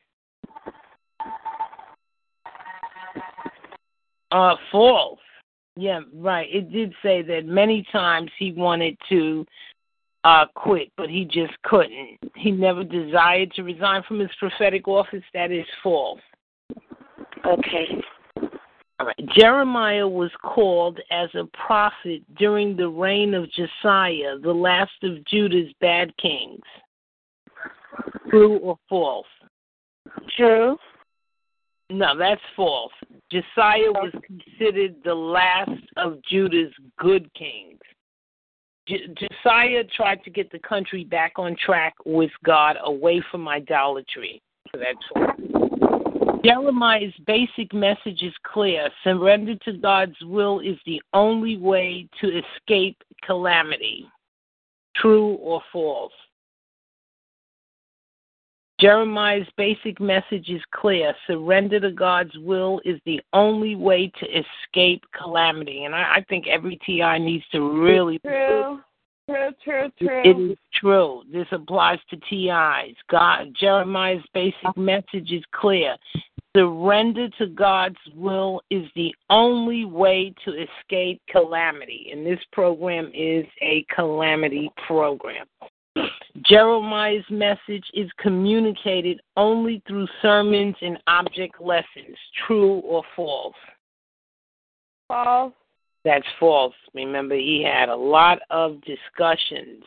Uh, 4.32 4.56
false. 4.72 5.20
Yeah, 5.76 6.02
right. 6.14 6.48
It 6.52 6.72
did 6.72 6.94
say 7.04 7.22
that 7.22 7.46
many 7.46 7.86
times 7.92 8.32
he 8.38 8.52
wanted 8.52 8.98
to 9.10 9.46
uh 10.24 10.46
quit, 10.56 10.92
but 10.98 11.10
he 11.10 11.24
just 11.24 11.54
couldn't. 11.64 12.18
He 12.36 12.52
never 12.52 12.84
desired 12.84 13.52
to 13.54 13.64
resign 13.64 14.04
from 14.08 14.20
his 14.20 14.32
prophetic 14.40 14.88
office. 14.88 15.24
That 15.34 15.52
is 15.52 15.66
false. 15.84 16.20
Okay. 17.46 18.02
All 19.00 19.06
right. 19.06 19.30
Jeremiah 19.36 20.08
was 20.08 20.32
called 20.42 21.00
as 21.12 21.30
a 21.36 21.46
prophet 21.66 22.24
during 22.36 22.76
the 22.76 22.90
reign 22.90 23.36
of 23.36 23.50
Josiah, 23.52 24.40
the 24.42 24.52
last 24.52 25.04
of 25.04 25.24
Judah's 25.26 25.72
bad 25.80 26.12
kings. 26.18 26.64
True 28.30 28.58
or 28.58 28.78
false? 28.90 29.28
True. 30.36 30.78
No, 31.90 32.18
that's 32.18 32.42
false. 32.56 32.92
Josiah 33.32 33.92
was 33.92 34.12
considered 34.26 34.96
the 35.04 35.14
last 35.14 35.72
of 35.96 36.22
Judah's 36.30 36.74
good 37.00 37.34
kings. 37.34 37.80
J- 38.88 39.08
Josiah 39.18 39.84
tried 39.96 40.24
to 40.24 40.30
get 40.30 40.52
the 40.52 40.60
country 40.60 41.04
back 41.06 41.34
on 41.38 41.56
track 41.56 41.94
with 42.06 42.32
God, 42.44 42.78
away 42.84 43.22
from 43.32 43.48
idolatry. 43.48 44.42
So 44.72 44.80
that's 44.80 44.98
false. 45.14 46.42
Jeremiah's 46.44 47.14
basic 47.26 47.74
message 47.74 48.22
is 48.22 48.34
clear. 48.44 48.90
Surrender 49.04 49.56
to 49.66 49.74
God's 49.74 50.16
will 50.24 50.60
is 50.60 50.78
the 50.86 51.02
only 51.14 51.58
way 51.58 52.08
to 52.22 52.28
escape 52.28 53.02
calamity. 53.24 54.06
True 54.96 55.34
or 55.36 55.62
false? 55.72 56.14
Jeremiah's 58.80 59.48
basic 59.58 60.00
message 60.00 60.50
is 60.50 60.62
clear. 60.72 61.14
Surrender 61.26 61.80
to 61.80 61.92
God's 61.92 62.38
will 62.38 62.80
is 62.86 63.00
the 63.06 63.20
only 63.34 63.76
way 63.76 64.12
to 64.20 64.26
escape 64.28 65.04
calamity. 65.20 65.86
And 65.86 65.96
I, 65.96 66.18
I 66.18 66.26
think 66.30 66.48
every 66.48 66.80
TI 66.86 67.18
needs 67.18 67.44
to 67.52 67.82
really. 67.82 68.20
True. 68.20 68.80
True, 69.30 69.52
true, 69.62 69.92
true. 70.00 70.22
It 70.24 70.52
is 70.52 70.58
true. 70.74 71.24
This 71.30 71.48
applies 71.52 72.00
to 72.12 72.18
TIs. 72.30 72.96
God, 73.10 73.54
Jeremiah's 73.60 74.24
basic 74.34 74.78
message 74.78 75.32
is 75.32 75.44
clear. 75.52 75.98
Surrender 76.56 77.28
to 77.38 77.48
God's 77.48 77.98
will 78.16 78.62
is 78.70 78.88
the 78.96 79.14
only 79.30 79.84
way 79.84 80.34
to 80.46 80.54
escape 80.54 81.22
calamity. 81.30 82.10
And 82.14 82.26
this 82.26 82.40
program 82.54 83.12
is 83.14 83.46
a 83.62 83.86
calamity 83.94 84.72
program. 84.88 85.46
Jeremiah's 86.44 87.26
message 87.30 87.86
is 87.94 88.10
communicated 88.20 89.20
only 89.36 89.82
through 89.88 90.08
sermons 90.22 90.76
and 90.82 90.98
object 91.08 91.62
lessons. 91.62 92.18
True 92.46 92.80
or 92.80 93.04
false? 93.16 93.56
False. 95.08 95.54
That's 96.04 96.26
false. 96.40 96.76
Remember, 96.94 97.36
he 97.36 97.64
had 97.64 97.90
a 97.90 97.96
lot 97.96 98.40
of 98.50 98.78
discussions. 98.82 99.84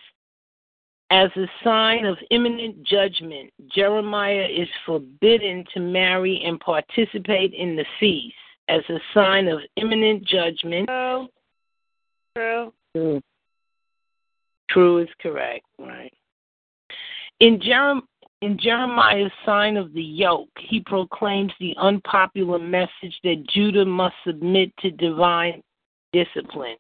As 1.11 1.31
a 1.37 1.47
sign 1.65 2.05
of 2.05 2.17
imminent 2.31 2.85
judgment, 2.85 3.53
Jeremiah 3.75 4.47
is 4.47 4.69
forbidden 4.87 5.65
to 5.75 5.81
marry 5.81 6.43
and 6.45 6.61
participate 6.61 7.53
in 7.55 7.75
the 7.75 7.85
feast. 7.99 8.35
As 8.69 8.83
a 8.89 8.99
sign 9.13 9.49
of 9.49 9.61
imminent 9.77 10.25
judgment, 10.25 10.89
True. 10.89 11.29
True. 12.37 12.73
True. 12.95 13.21
True 14.69 14.99
is 14.99 15.09
correct, 15.21 15.65
right. 15.81 16.13
In, 17.41 17.59
Jerem- 17.59 18.03
in 18.43 18.59
Jeremiah's 18.59 19.33
sign 19.45 19.77
of 19.77 19.93
the 19.93 20.03
yoke, 20.03 20.51
he 20.59 20.81
proclaims 20.81 21.53
the 21.59 21.75
unpopular 21.79 22.59
message 22.59 23.19
that 23.25 23.47
Judah 23.49 23.85
must 23.85 24.15
submit 24.25 24.73
to 24.79 24.91
divine 24.91 25.63
discipline. 26.13 26.77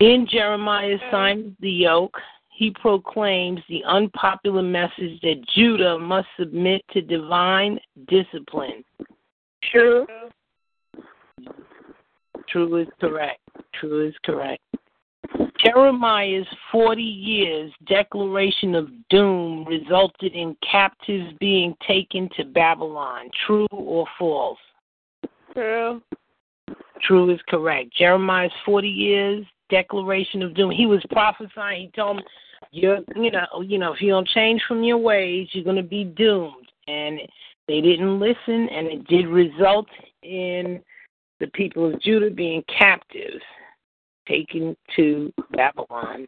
In 0.00 0.26
Jeremiah's 0.30 1.00
sign 1.10 1.46
of 1.46 1.52
the 1.60 1.70
yoke, 1.70 2.16
he 2.50 2.70
proclaims 2.70 3.60
the 3.68 3.82
unpopular 3.84 4.62
message 4.62 5.20
that 5.22 5.44
Judah 5.54 5.98
must 5.98 6.28
submit 6.38 6.84
to 6.92 7.00
divine 7.00 7.80
discipline. 8.08 8.84
True. 9.72 10.06
True 12.48 12.76
is 12.76 12.88
correct. 13.00 13.40
True 13.72 14.06
is 14.06 14.14
correct. 14.24 14.62
Jeremiah's 15.64 16.46
40 16.70 17.02
years 17.02 17.72
declaration 17.86 18.74
of 18.74 18.88
doom 19.08 19.64
resulted 19.64 20.34
in 20.34 20.56
captives 20.70 21.32
being 21.40 21.74
taken 21.86 22.28
to 22.36 22.44
Babylon. 22.44 23.30
True 23.46 23.66
or 23.70 24.06
false? 24.18 24.58
True. 25.52 26.02
True 27.02 27.30
is 27.30 27.40
correct. 27.48 27.94
Jeremiah's 27.96 28.52
40 28.64 28.88
years 28.88 29.46
declaration 29.70 30.42
of 30.42 30.54
doom. 30.54 30.70
He 30.70 30.86
was 30.86 31.02
prophesying. 31.10 31.82
He 31.82 31.90
told 31.96 32.18
them, 32.18 32.24
"You're, 32.70 33.00
you 33.16 33.30
know, 33.30 33.46
you 33.62 33.78
know, 33.78 33.92
if 33.92 34.00
you 34.00 34.10
don't 34.10 34.28
change 34.28 34.62
from 34.64 34.82
your 34.82 34.98
ways, 34.98 35.48
you're 35.52 35.64
going 35.64 35.76
to 35.76 35.82
be 35.82 36.04
doomed." 36.04 36.70
And 36.86 37.20
they 37.66 37.80
didn't 37.80 38.20
listen, 38.20 38.68
and 38.68 38.86
it 38.86 39.06
did 39.06 39.26
result 39.26 39.88
in 40.22 40.82
the 41.40 41.46
people 41.48 41.86
of 41.86 42.00
Judah 42.00 42.30
being 42.30 42.62
captives, 42.64 43.42
taken 44.26 44.76
to 44.96 45.32
Babylon. 45.52 46.26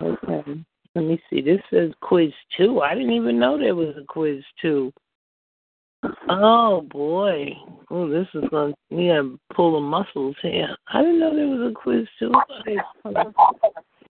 Okay. 0.00 0.64
Let 0.94 1.04
me 1.04 1.22
see. 1.30 1.40
This 1.40 1.60
says 1.70 1.90
quiz 2.00 2.32
two. 2.56 2.80
I 2.80 2.94
didn't 2.94 3.12
even 3.12 3.38
know 3.38 3.58
there 3.58 3.74
was 3.74 3.94
a 3.96 4.04
quiz 4.04 4.42
two. 4.60 4.92
Oh 6.28 6.82
boy. 6.90 7.52
Oh, 7.90 8.08
this 8.08 8.26
is 8.34 8.44
going 8.50 8.72
to 8.72 8.96
we 8.96 9.08
gotta 9.08 9.38
pull 9.54 9.74
the 9.74 9.80
muscles 9.80 10.36
here. 10.42 10.76
I 10.92 11.00
didn't 11.00 11.20
know 11.20 11.34
there 11.34 11.46
was 11.46 11.70
a 11.70 11.74
quiz 11.74 12.06
two. 12.18 12.32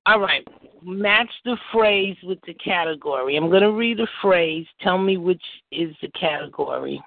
All 0.06 0.20
right. 0.20 0.46
Match 0.82 1.30
the 1.44 1.56
phrase 1.72 2.16
with 2.24 2.38
the 2.46 2.54
category. 2.54 3.36
I'm 3.36 3.48
going 3.48 3.62
to 3.62 3.70
read 3.70 4.00
a 4.00 4.06
phrase. 4.20 4.66
Tell 4.80 4.98
me 4.98 5.16
which 5.16 5.42
is 5.70 5.94
the 6.02 6.08
category. 6.18 7.00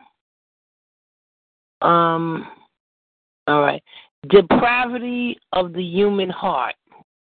Um. 1.82 2.48
All 3.48 3.62
right. 3.62 3.84
Depravity 4.30 5.38
of 5.54 5.74
the 5.74 5.84
human 5.84 6.30
heart. 6.30 6.76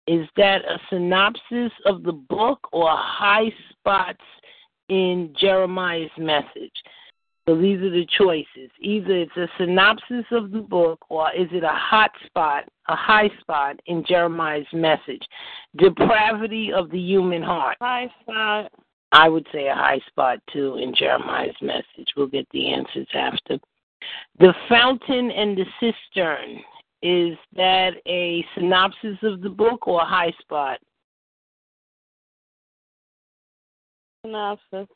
Is 0.08 0.26
that 0.38 0.62
a 0.64 0.80
synopsis 0.90 1.72
of 1.86 2.04
the 2.04 2.14
book 2.14 2.60
or 2.72 2.88
high 2.90 3.52
spots 3.72 4.24
in 4.88 5.36
Jeremiah's 5.38 6.10
message? 6.18 6.72
So 7.48 7.56
these 7.56 7.80
are 7.80 7.90
the 7.90 8.06
choices. 8.18 8.70
Either 8.80 9.18
it's 9.18 9.38
a 9.38 9.48
synopsis 9.58 10.26
of 10.32 10.52
the 10.52 10.60
book 10.60 11.00
or 11.10 11.32
is 11.34 11.48
it 11.52 11.64
a 11.64 11.74
hot 11.74 12.12
spot, 12.26 12.66
a 12.90 12.96
high 12.96 13.30
spot 13.40 13.80
in 13.86 14.04
Jeremiah's 14.06 14.68
message? 14.74 15.22
Depravity 15.78 16.72
of 16.74 16.90
the 16.90 17.00
human 17.00 17.42
heart. 17.42 17.78
High 17.82 18.10
spot. 18.22 18.72
I 19.14 19.30
would 19.30 19.48
say 19.54 19.68
a 19.68 19.76
high 19.76 20.02
spot 20.08 20.40
too 20.52 20.78
in 20.78 20.94
Jeremiah's 20.94 21.56
message. 21.62 22.14
We'll 22.18 22.28
get 22.28 22.48
the 22.52 22.74
answers 22.74 23.08
after. 23.14 23.60
The 24.40 24.54
Fountain 24.70 25.32
and 25.32 25.58
the 25.58 25.66
Cistern. 25.82 26.62
Is 27.04 27.38
that 27.56 27.92
a 28.08 28.44
synopsis 28.56 29.18
of 29.22 29.42
the 29.42 29.50
book 29.50 29.88
or 29.88 30.02
a 30.02 30.06
high 30.06 30.34
spot? 30.42 30.80
Synopsis. 34.26 34.88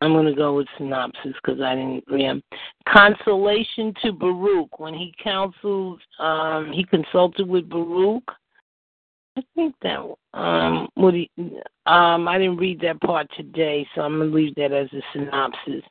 I'm 0.00 0.14
going 0.14 0.26
to 0.26 0.34
go 0.34 0.56
with 0.56 0.66
synopsis 0.78 1.34
because 1.44 1.60
I 1.60 1.76
didn't 1.76 1.98
agree. 1.98 2.26
on 2.26 2.42
Consolation 2.88 3.94
to 4.02 4.12
Baruch 4.12 4.80
when 4.80 4.94
he 4.94 5.14
counseled, 5.22 6.00
um, 6.18 6.72
he 6.72 6.84
consulted 6.84 7.46
with 7.48 7.68
Baruch. 7.68 8.28
I 9.36 9.42
think 9.54 9.74
that 9.82 10.00
um, 10.34 10.88
what 10.94 11.14
he, 11.14 11.30
um, 11.86 12.26
I 12.26 12.38
didn't 12.38 12.56
read 12.56 12.80
that 12.80 13.00
part 13.00 13.28
today, 13.36 13.86
so 13.94 14.02
I'm 14.02 14.18
going 14.18 14.30
to 14.30 14.36
leave 14.36 14.54
that 14.56 14.72
as 14.72 14.88
a 14.92 15.00
synopsis. 15.12 15.84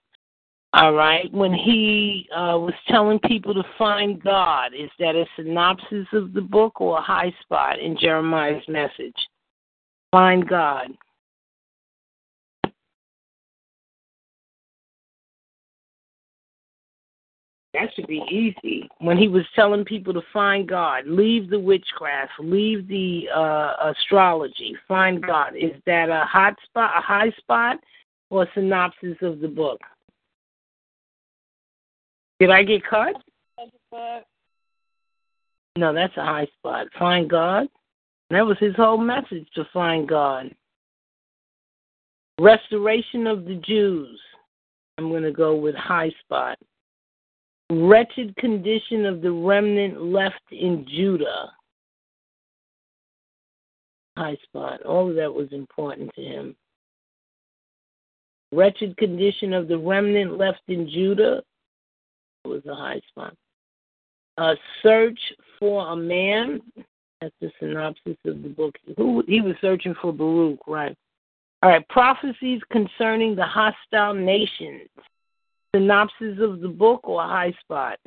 All 0.74 0.94
right. 0.94 1.32
When 1.34 1.54
he 1.54 2.30
uh, 2.34 2.58
was 2.58 2.74
telling 2.88 3.20
people 3.20 3.54
to 3.54 3.64
find 3.78 4.24
God, 4.24 4.74
is 4.74 4.90
that 5.00 5.16
a 5.16 5.26
synopsis 5.36 6.08
of 6.14 6.34
the 6.34 6.42
book 6.42 6.80
or 6.80 6.98
a 6.98 7.02
high 7.02 7.34
spot 7.42 7.80
in 7.80 7.98
Jeremiah's 7.98 8.64
message? 8.70 9.16
Find 10.12 10.48
God. 10.48 10.88
That 17.74 17.88
should 17.96 18.08
be 18.08 18.24
easy. 18.30 18.90
When 19.00 19.18
he 19.18 19.28
was 19.28 19.44
telling 19.56 19.86
people 19.86 20.14
to 20.14 20.22
find 20.34 20.68
God, 20.68 21.06
leave 21.08 21.50
the 21.50 21.60
witchcraft, 21.60 22.34
leave 22.40 22.88
the 22.88 23.30
uh, 23.34 23.92
astrology, 23.92 24.76
find 24.88 25.26
God. 25.26 25.56
Is 25.56 25.72
that 25.86 26.10
a 26.10 26.26
hot 26.26 26.56
spot, 26.66 26.92
a 26.98 27.02
high 27.02 27.32
spot, 27.38 27.78
or 28.30 28.44
a 28.44 28.48
synopsis 28.54 29.18
of 29.22 29.40
the 29.40 29.48
book? 29.48 29.80
Did 32.42 32.50
I 32.50 32.64
get 32.64 32.82
cut? 32.84 33.14
No, 35.78 35.94
that's 35.94 36.18
a 36.18 36.26
high 36.26 36.48
spot. 36.58 36.88
Find 36.98 37.30
God. 37.30 37.68
That 38.32 38.48
was 38.48 38.58
his 38.60 38.76
whole 38.76 38.98
message 38.98 39.48
to 39.54 39.68
find 39.72 40.10
God. 40.10 40.50
Restoration 42.40 43.28
of 43.28 43.46
the 43.46 43.62
Jews. 43.64 44.20
I'm 44.98 45.10
going 45.10 45.22
to 45.22 45.32
go 45.32 45.56
with 45.56 45.76
high 45.76 46.10
spot 46.22 46.58
wretched 47.72 48.36
condition 48.38 49.06
of 49.06 49.22
the 49.22 49.32
remnant 49.32 50.02
left 50.02 50.42
in 50.52 50.84
Judah. 50.90 51.52
High 54.18 54.38
spot. 54.44 54.82
All 54.82 55.10
of 55.10 55.16
that 55.16 55.32
was 55.32 55.48
important 55.52 56.10
to 56.16 56.22
him. 56.22 56.56
Wretched 58.52 58.98
condition 58.98 59.54
of 59.54 59.68
the 59.68 59.78
remnant 59.78 60.40
left 60.40 60.64
in 60.70 60.90
Judah 60.90 61.44
was 62.46 62.66
a 62.66 62.76
high 62.76 63.02
spot. 63.10 63.36
A 64.38 64.56
search 64.82 65.20
for 65.60 65.92
a 65.92 65.96
man. 65.96 66.62
That's 67.20 67.36
the 67.40 67.52
synopsis 67.60 68.18
of 68.26 68.42
the 68.42 68.50
book. 68.50 68.76
Who 68.98 69.24
he 69.28 69.42
was 69.42 69.56
searching 69.62 69.96
for 70.02 70.12
Baruch, 70.12 70.60
right? 70.68 70.96
All 71.62 71.70
right. 71.70 71.88
Prophecies 71.90 72.62
concerning 72.72 73.36
the 73.36 73.46
hostile 73.46 74.14
nations 74.14 74.90
synopsis 75.76 76.38
of 76.42 76.60
the 76.60 76.68
book 76.68 77.02
or 77.04 77.22
high 77.22 77.54
spot? 77.62 77.98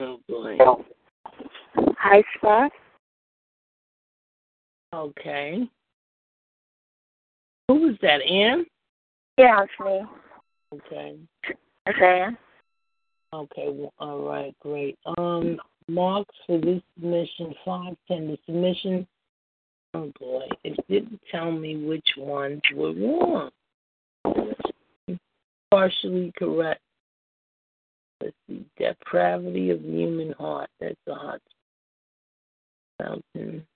Oh 0.00 0.20
boy. 0.28 0.56
High 1.98 2.22
spot. 2.36 2.70
Okay. 4.94 5.68
Who 7.68 7.74
was 7.74 7.96
that, 8.02 8.22
Ann? 8.22 8.66
Yeah, 9.38 9.64
it's 9.64 9.72
me. 9.84 10.02
Okay. 10.72 11.16
Okay, 13.32 13.68
well, 13.68 13.92
all 13.98 14.20
right, 14.20 14.54
great. 14.60 14.98
Um, 15.18 15.58
marks 15.88 16.34
for 16.46 16.58
this 16.58 16.82
submission, 16.94 17.54
510. 17.64 18.28
The 18.28 18.38
submission 18.46 19.06
Oh 19.96 20.12
boy, 20.20 20.46
it 20.62 20.76
didn't 20.90 21.22
tell 21.30 21.50
me 21.50 21.86
which 21.86 22.06
ones 22.18 22.60
were 22.74 22.92
wrong. 22.92 23.50
Partially 25.70 26.34
correct. 26.38 26.82
Let's 28.22 28.36
see, 28.46 28.66
depravity 28.78 29.70
of 29.70 29.82
the 29.82 29.88
human 29.88 30.32
heart. 30.32 30.68
That's 30.80 30.96
a 31.08 31.14
hot 31.14 31.40
fountain. 32.98 33.66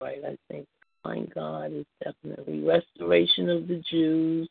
Right, 0.00 0.18
I 0.26 0.36
think. 0.48 0.66
My 1.04 1.20
God 1.32 1.72
is 1.74 1.86
definitely 2.02 2.64
restoration 2.64 3.48
of 3.50 3.68
the 3.68 3.80
Jews. 3.88 4.48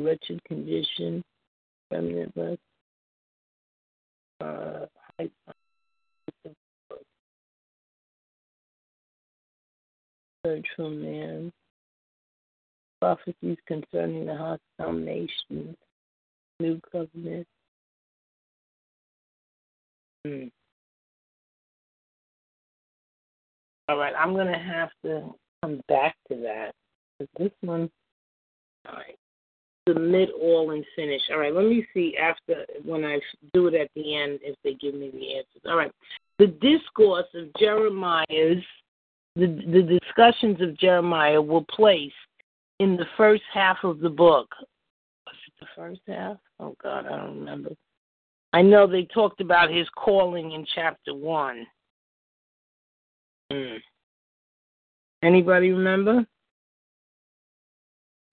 Wretched 0.00 0.42
condition, 0.44 1.22
remnant 1.90 2.36
less. 2.36 2.58
Uh, 4.40 4.86
high 5.18 5.30
for 10.42 10.90
man. 10.90 11.52
Prophecies 13.00 13.58
concerning 13.66 14.26
the 14.26 14.36
hostile 14.36 14.92
nations. 14.92 15.76
New 16.60 16.80
covenant. 16.90 17.46
Hmm. 20.24 20.44
All 23.88 23.98
right, 23.98 24.14
I'm 24.18 24.32
going 24.32 24.46
to 24.46 24.58
have 24.58 24.88
to 25.04 25.34
come 25.62 25.82
back 25.88 26.16
to 26.30 26.36
that. 26.36 26.72
This 27.38 27.50
one, 27.60 27.90
all 28.88 28.94
right, 28.94 29.16
submit 29.88 30.30
all 30.40 30.70
and 30.70 30.84
finish. 30.96 31.22
All 31.30 31.38
right, 31.38 31.54
let 31.54 31.66
me 31.66 31.86
see 31.94 32.16
after 32.16 32.64
when 32.84 33.04
I 33.04 33.20
do 33.52 33.66
it 33.66 33.74
at 33.74 33.90
the 33.94 34.16
end 34.16 34.40
if 34.42 34.56
they 34.64 34.74
give 34.74 34.94
me 34.94 35.10
the 35.10 35.36
answers. 35.36 35.62
All 35.66 35.76
right, 35.76 35.92
the 36.38 36.46
discourse 36.46 37.26
of 37.34 37.48
Jeremiah's 37.58 38.64
the, 39.36 39.46
the 39.46 40.00
discussions 40.00 40.60
of 40.60 40.78
Jeremiah 40.78 41.42
were 41.42 41.64
placed 41.68 42.14
in 42.78 42.96
the 42.96 43.06
first 43.16 43.42
half 43.52 43.78
of 43.82 44.00
the 44.00 44.10
book. 44.10 44.48
Was 45.26 45.36
it 45.46 45.54
the 45.60 45.66
first 45.74 46.00
half? 46.06 46.36
Oh, 46.60 46.76
God, 46.82 47.06
I 47.06 47.16
don't 47.16 47.40
remember. 47.40 47.70
I 48.52 48.62
know 48.62 48.86
they 48.86 49.04
talked 49.12 49.40
about 49.40 49.72
his 49.72 49.88
calling 49.96 50.52
in 50.52 50.64
chapter 50.74 51.14
1. 51.14 51.66
Hmm. 53.50 53.76
Anybody 55.22 55.72
remember? 55.72 56.24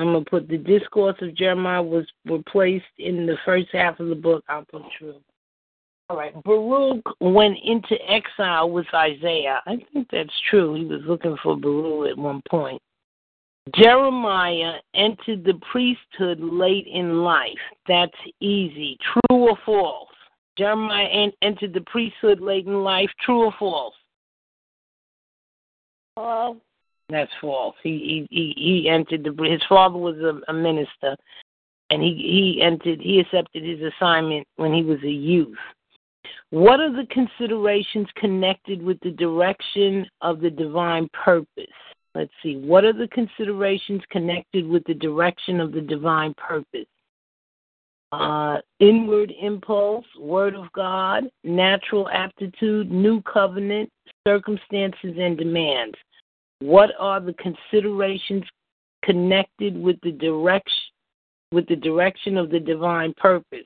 I'm 0.01 0.13
gonna 0.13 0.25
put 0.25 0.47
the 0.47 0.57
discourse 0.57 1.15
of 1.21 1.35
Jeremiah 1.35 1.83
was 1.83 2.05
were 2.25 2.41
placed 2.51 2.85
in 2.97 3.25
the 3.25 3.37
first 3.45 3.67
half 3.71 3.99
of 3.99 4.09
the 4.09 4.15
book. 4.15 4.43
I'll 4.49 4.65
put 4.65 4.81
true. 4.97 5.21
All 6.09 6.17
right. 6.17 6.33
Baruch 6.43 7.05
went 7.21 7.57
into 7.63 7.95
exile 8.09 8.69
with 8.69 8.87
Isaiah. 8.93 9.61
I 9.65 9.77
think 9.93 10.07
that's 10.11 10.33
true. 10.49 10.73
He 10.73 10.85
was 10.85 11.01
looking 11.07 11.37
for 11.41 11.55
Baruch 11.55 12.09
at 12.09 12.17
one 12.17 12.41
point. 12.49 12.81
Jeremiah 13.75 14.79
entered 14.95 15.45
the 15.45 15.59
priesthood 15.71 16.39
late 16.41 16.87
in 16.87 17.21
life. 17.21 17.51
That's 17.87 18.11
easy. 18.39 18.97
True 19.03 19.49
or 19.49 19.57
false? 19.65 20.09
Jeremiah 20.57 21.07
en- 21.07 21.31
entered 21.41 21.73
the 21.73 21.81
priesthood 21.81 22.41
late 22.41 22.65
in 22.65 22.83
life. 22.83 23.09
True 23.23 23.45
or 23.45 23.53
false? 23.57 23.93
False. 26.15 26.57
That's 27.11 27.31
false. 27.41 27.75
He 27.83 28.25
he 28.29 28.53
he, 28.57 28.89
entered 28.89 29.25
the. 29.25 29.43
His 29.43 29.61
father 29.67 29.97
was 29.97 30.15
a, 30.17 30.39
a 30.49 30.53
minister, 30.53 31.17
and 31.89 32.01
he 32.01 32.55
he 32.55 32.61
entered. 32.63 33.01
He 33.01 33.19
accepted 33.19 33.63
his 33.63 33.81
assignment 33.81 34.47
when 34.55 34.73
he 34.73 34.81
was 34.81 34.99
a 35.03 35.09
youth. 35.09 35.57
What 36.51 36.79
are 36.79 36.91
the 36.91 37.07
considerations 37.07 38.07
connected 38.15 38.81
with 38.81 38.97
the 39.01 39.11
direction 39.11 40.05
of 40.21 40.39
the 40.39 40.49
divine 40.49 41.09
purpose? 41.13 41.65
Let's 42.15 42.31
see. 42.41 42.57
What 42.57 42.85
are 42.85 42.93
the 42.93 43.07
considerations 43.09 44.01
connected 44.09 44.67
with 44.67 44.83
the 44.85 44.93
direction 44.93 45.59
of 45.59 45.73
the 45.73 45.81
divine 45.81 46.33
purpose? 46.35 46.87
Uh, 48.13 48.57
inward 48.79 49.33
impulse, 49.41 50.05
word 50.19 50.55
of 50.55 50.71
God, 50.73 51.23
natural 51.43 52.09
aptitude, 52.09 52.91
new 52.91 53.21
covenant, 53.21 53.89
circumstances, 54.27 55.15
and 55.17 55.37
demands. 55.37 55.95
What 56.61 56.91
are 56.99 57.19
the 57.19 57.33
considerations 57.33 58.43
connected 59.03 59.75
with 59.75 59.97
the 60.03 60.11
direction 60.11 60.83
with 61.51 61.67
the 61.67 61.75
direction 61.75 62.37
of 62.37 62.51
the 62.51 62.59
divine 62.59 63.13
purpose? 63.17 63.65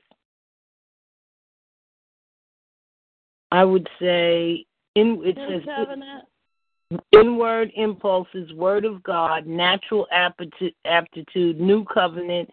I 3.52 3.64
would 3.64 3.86
say 4.00 4.64
in 4.94 5.20
it 5.24 5.36
says 5.36 6.98
inward 7.12 7.70
impulses, 7.76 8.50
word 8.54 8.86
of 8.86 9.02
God, 9.02 9.46
natural 9.46 10.06
aptitude, 10.10 10.74
aptitude, 10.86 11.60
new 11.60 11.84
covenant, 11.84 12.48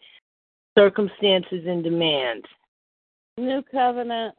circumstances 0.78 1.64
and 1.66 1.84
demands. 1.84 2.46
New 3.38 3.64
covenant. 3.72 4.36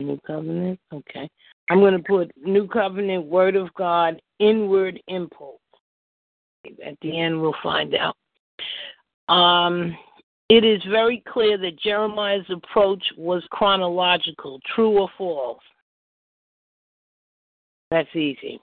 New 0.00 0.18
covenant, 0.26 0.80
okay. 0.92 1.30
I'm 1.70 1.80
going 1.80 1.96
to 1.96 2.02
put 2.02 2.30
new 2.42 2.66
covenant, 2.66 3.26
word 3.26 3.56
of 3.56 3.72
God, 3.74 4.20
inward 4.38 5.00
impulse. 5.08 5.60
At 6.84 6.96
the 7.02 7.18
end, 7.20 7.40
we'll 7.40 7.54
find 7.62 7.94
out. 7.94 8.16
Um, 9.32 9.96
it 10.48 10.64
is 10.64 10.82
very 10.90 11.22
clear 11.28 11.58
that 11.58 11.78
Jeremiah's 11.78 12.46
approach 12.50 13.02
was 13.16 13.42
chronological. 13.50 14.60
True 14.74 14.98
or 14.98 15.08
false? 15.18 15.62
That's 17.90 18.14
easy. 18.14 18.60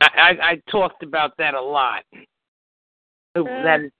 I, 0.00 0.08
I, 0.16 0.30
I 0.50 0.62
talked 0.70 1.02
about 1.02 1.36
that 1.38 1.54
a 1.54 1.60
lot. 1.60 2.04
That 3.34 3.90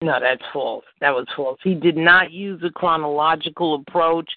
no, 0.00 0.18
that's 0.20 0.42
false. 0.52 0.84
That 1.00 1.10
was 1.10 1.26
false. 1.36 1.58
He 1.64 1.74
did 1.74 1.96
not 1.96 2.30
use 2.30 2.62
a 2.64 2.70
chronological 2.70 3.82
approach. 3.86 4.30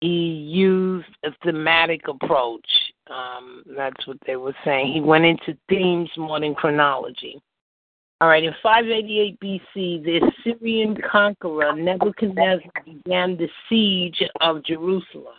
He 0.00 0.46
used 0.48 1.08
a 1.24 1.30
thematic 1.44 2.02
approach. 2.08 2.66
Um, 3.10 3.64
that's 3.76 4.06
what 4.06 4.18
they 4.26 4.36
were 4.36 4.54
saying. 4.64 4.92
He 4.92 5.00
went 5.00 5.24
into 5.24 5.56
themes 5.68 6.10
more 6.16 6.38
than 6.40 6.54
chronology. 6.54 7.40
All 8.20 8.28
right, 8.28 8.42
in 8.42 8.52
588 8.62 9.38
BC, 9.40 10.04
the 10.04 10.20
Assyrian 10.26 10.96
conqueror 11.08 11.72
Nebuchadnezzar 11.74 12.70
began 12.84 13.36
the 13.36 13.48
siege 13.68 14.20
of 14.40 14.64
Jerusalem. 14.64 15.34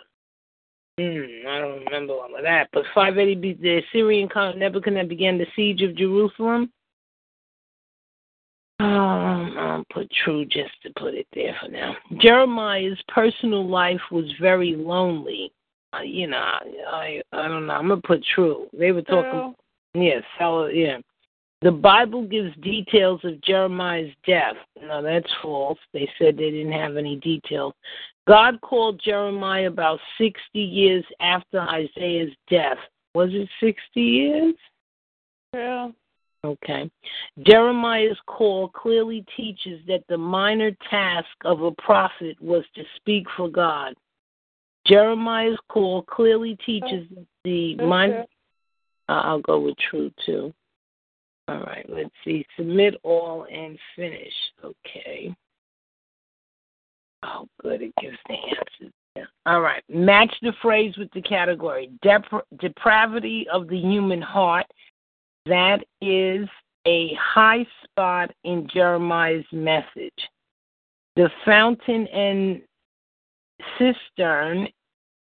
Hmm, 0.97 1.47
I 1.47 1.59
don't 1.59 1.85
remember 1.85 2.13
all 2.13 2.35
of 2.35 2.43
that, 2.43 2.69
but 2.71 2.83
580 2.95 3.35
BC, 3.35 3.61
the 3.61 3.77
Assyrian 3.79 4.29
conqueror 4.29 4.59
Nebuchadnezzar 4.59 5.09
began 5.09 5.37
the 5.37 5.47
siege 5.57 5.81
of 5.81 5.95
Jerusalem. 5.95 6.71
Um, 8.79 9.55
I'll 9.57 9.85
put 9.93 10.09
true 10.23 10.45
just 10.45 10.71
to 10.83 10.91
put 10.97 11.13
it 11.13 11.27
there 11.33 11.55
for 11.61 11.69
now. 11.69 11.95
Jeremiah's 12.21 13.01
personal 13.09 13.67
life 13.67 13.99
was 14.11 14.25
very 14.39 14.75
lonely. 14.75 15.51
Uh, 15.91 16.01
you 16.01 16.27
know, 16.27 16.37
I 16.37 17.21
I 17.33 17.47
don't 17.47 17.67
know. 17.67 17.73
I'm 17.73 17.89
gonna 17.89 18.01
put 18.01 18.23
true. 18.35 18.67
They 18.77 18.91
were 18.91 19.01
talking. 19.01 19.55
Yes, 19.93 20.23
yeah, 20.39 20.67
yeah. 20.67 20.97
The 21.61 21.71
Bible 21.71 22.25
gives 22.25 22.55
details 22.57 23.19
of 23.25 23.41
Jeremiah's 23.41 24.13
death. 24.25 24.55
No, 24.81 25.01
that's 25.03 25.29
false. 25.41 25.79
They 25.91 26.09
said 26.17 26.37
they 26.37 26.51
didn't 26.51 26.71
have 26.71 26.95
any 26.95 27.17
details. 27.17 27.73
God 28.27 28.61
called 28.61 29.01
Jeremiah 29.03 29.67
about 29.67 29.99
60 30.17 30.37
years 30.53 31.03
after 31.19 31.59
Isaiah's 31.59 32.31
death. 32.49 32.77
Was 33.13 33.31
it 33.33 33.49
60 33.59 33.99
years? 33.99 34.55
Yeah. 35.53 35.89
Okay. 36.45 36.89
Jeremiah's 37.45 38.17
call 38.25 38.69
clearly 38.69 39.25
teaches 39.35 39.81
that 39.87 40.03
the 40.07 40.17
minor 40.17 40.71
task 40.89 41.27
of 41.43 41.61
a 41.61 41.71
prophet 41.71 42.37
was 42.41 42.63
to 42.75 42.83
speak 42.95 43.25
for 43.35 43.49
God. 43.49 43.93
Jeremiah's 44.87 45.59
call 45.67 46.03
clearly 46.03 46.57
teaches 46.65 47.07
that 47.09 47.25
the 47.43 47.75
minor. 47.75 48.25
Uh, 49.09 49.21
I'll 49.23 49.41
go 49.41 49.59
with 49.59 49.75
true 49.89 50.11
too. 50.25 50.53
All 51.47 51.61
right, 51.61 51.85
let's 51.89 52.13
see. 52.23 52.45
Submit 52.57 52.95
all 53.03 53.47
and 53.51 53.77
finish. 53.95 54.33
Okay. 54.63 55.35
Oh, 57.23 57.47
good. 57.61 57.81
It 57.81 57.93
gives 57.99 58.17
the 58.27 58.35
answers. 58.35 58.93
All 59.45 59.61
right. 59.61 59.83
Match 59.89 60.33
the 60.41 60.53
phrase 60.61 60.95
with 60.97 61.11
the 61.13 61.21
category. 61.21 61.89
Dep- 62.03 62.45
depravity 62.59 63.47
of 63.51 63.67
the 63.67 63.77
human 63.77 64.21
heart 64.21 64.67
that 65.49 65.83
is 66.01 66.47
a 66.87 67.13
high 67.15 67.65
spot 67.83 68.31
in 68.43 68.67
Jeremiah's 68.73 69.45
message. 69.51 70.29
The 71.15 71.29
fountain 71.45 72.07
and 72.07 72.61
cistern, 73.77 74.67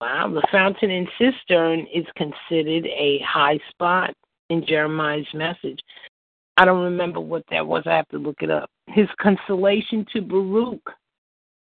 wow, 0.01 0.29
the 0.29 0.45
fountain 0.51 0.91
and 0.91 1.07
cistern 1.17 1.87
is 1.93 2.05
considered 2.15 2.85
a 2.85 3.19
high 3.25 3.59
spot 3.69 4.13
in 4.49 4.65
Jeremiah's 4.65 5.33
message. 5.33 5.79
I 6.57 6.65
don't 6.65 6.83
remember 6.83 7.21
what 7.21 7.43
that 7.51 7.65
was. 7.65 7.83
I 7.85 7.95
have 7.95 8.09
to 8.09 8.17
look 8.17 8.41
it 8.41 8.51
up. 8.51 8.69
His 8.87 9.07
consolation 9.21 10.05
to 10.13 10.21
Baruch, 10.21 10.91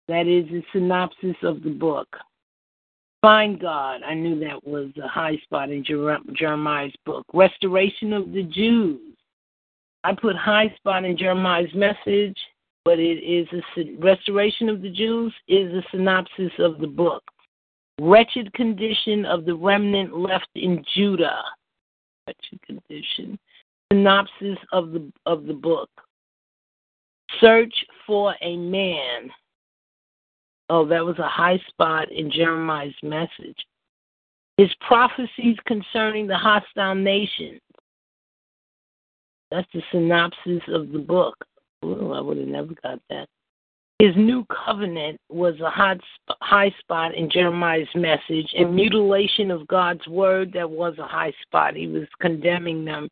that 0.07 0.25
is 0.25 0.45
a 0.51 0.65
synopsis 0.73 1.35
of 1.43 1.61
the 1.61 1.69
book. 1.69 2.07
Find 3.27 3.59
God. 3.59 4.03
I 4.03 4.13
knew 4.13 4.39
that 4.39 4.65
was 4.65 4.87
a 5.03 5.07
high 5.09 5.35
spot 5.43 5.69
in 5.69 5.83
Jeremiah's 5.83 6.95
book. 7.05 7.25
Restoration 7.33 8.13
of 8.13 8.31
the 8.31 8.43
Jews. 8.43 9.01
I 10.05 10.13
put 10.13 10.37
high 10.37 10.73
spot 10.77 11.03
in 11.03 11.17
Jeremiah's 11.17 11.73
message, 11.75 12.37
but 12.85 12.99
it 12.99 13.21
is 13.21 13.45
a 13.51 13.97
restoration 13.97 14.69
of 14.69 14.81
the 14.81 14.89
Jews 14.89 15.33
is 15.49 15.73
a 15.73 15.83
synopsis 15.91 16.53
of 16.59 16.77
the 16.77 16.87
book. 16.87 17.21
Wretched 17.99 18.53
condition 18.53 19.25
of 19.25 19.43
the 19.43 19.55
remnant 19.55 20.17
left 20.17 20.47
in 20.55 20.81
Judah. 20.95 21.41
Wretched 22.27 22.61
condition. 22.65 23.37
Synopsis 23.91 24.57
of 24.71 24.91
the 24.91 25.11
of 25.25 25.47
the 25.47 25.53
book. 25.53 25.89
Search 27.41 27.75
for 28.05 28.33
a 28.41 28.55
man. 28.55 29.29
Oh, 30.69 30.85
that 30.87 31.05
was 31.05 31.17
a 31.19 31.27
high 31.27 31.59
spot 31.69 32.11
in 32.11 32.31
Jeremiah's 32.31 32.93
message. 33.01 33.57
His 34.57 34.69
prophecies 34.85 35.55
concerning 35.65 36.27
the 36.27 36.37
hostile 36.37 36.95
nations. 36.95 37.61
That's 39.51 39.67
the 39.73 39.81
synopsis 39.91 40.61
of 40.67 40.91
the 40.91 40.99
book. 40.99 41.35
Ooh, 41.85 42.11
I 42.11 42.19
would 42.19 42.37
have 42.37 42.47
never 42.47 42.73
got 42.83 42.99
that. 43.09 43.27
His 43.99 44.15
new 44.15 44.45
covenant 44.45 45.19
was 45.29 45.59
a 45.59 45.69
hot, 45.69 45.97
high 46.41 46.71
spot 46.79 47.15
in 47.15 47.31
Jeremiah's 47.31 47.87
message, 47.95 48.47
and 48.55 48.75
mutilation 48.75 49.49
of 49.49 49.67
God's 49.67 50.05
word 50.07 50.51
that 50.53 50.69
was 50.69 50.95
a 50.99 51.07
high 51.07 51.33
spot. 51.41 51.75
He 51.75 51.87
was 51.87 52.07
condemning 52.21 52.85
them 52.85 53.09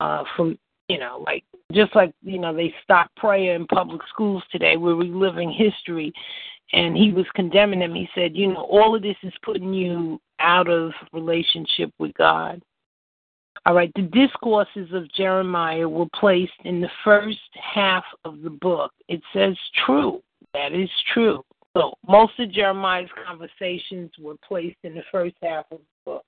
uh, 0.00 0.24
from, 0.36 0.58
you 0.88 0.98
know, 0.98 1.22
like 1.24 1.44
just 1.72 1.94
like 1.96 2.12
you 2.22 2.38
know 2.38 2.54
they 2.54 2.74
stop 2.82 3.10
prayer 3.16 3.54
in 3.54 3.66
public 3.66 4.02
schools 4.08 4.42
today. 4.50 4.76
We're 4.76 4.96
reliving 4.96 5.50
history, 5.50 6.12
and 6.72 6.96
he 6.96 7.12
was 7.12 7.26
condemning 7.34 7.80
them. 7.80 7.94
He 7.94 8.08
said, 8.14 8.36
you 8.36 8.48
know, 8.48 8.64
all 8.64 8.94
of 8.94 9.02
this 9.02 9.16
is 9.22 9.32
putting 9.44 9.72
you 9.72 10.20
out 10.40 10.68
of 10.68 10.92
relationship 11.12 11.90
with 11.98 12.14
God. 12.14 12.62
All 13.64 13.74
right, 13.74 13.92
the 13.94 14.02
discourses 14.02 14.92
of 14.92 15.12
Jeremiah 15.12 15.88
were 15.88 16.08
placed 16.18 16.52
in 16.64 16.80
the 16.80 16.90
first 17.04 17.38
half 17.54 18.04
of 18.24 18.42
the 18.42 18.50
book. 18.50 18.90
It 19.08 19.22
says 19.32 19.56
true. 19.86 20.20
That 20.52 20.72
is 20.72 20.90
true. 21.14 21.44
So 21.76 21.94
most 22.06 22.32
of 22.38 22.50
Jeremiah's 22.52 23.08
conversations 23.26 24.10
were 24.18 24.34
placed 24.46 24.78
in 24.82 24.94
the 24.94 25.04
first 25.12 25.36
half 25.42 25.66
of 25.70 25.78
the 25.78 26.10
book. 26.10 26.24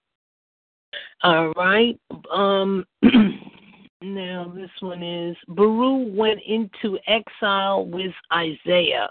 All 1.23 1.53
right. 1.57 1.99
Um, 2.33 2.87
now 4.03 4.53
this 4.55 4.71
one 4.81 5.03
is 5.03 5.37
Baruch 5.49 6.15
went 6.15 6.41
into 6.47 6.99
exile 7.09 7.87
with 7.87 8.13
Isaiah. 8.33 9.09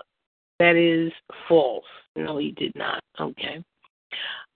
That 0.64 0.78
is 0.78 1.12
false. 1.50 1.84
No, 2.16 2.38
he 2.38 2.52
did 2.52 2.72
not. 2.74 3.04
Okay. 3.20 3.62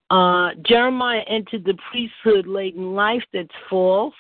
Uh, 0.10 0.52
Jeremiah 0.66 1.24
entered 1.28 1.66
the 1.66 1.78
priesthood 1.92 2.48
late 2.48 2.76
in 2.76 2.96
life. 2.96 3.24
That's 3.34 3.50
false. 3.70 4.14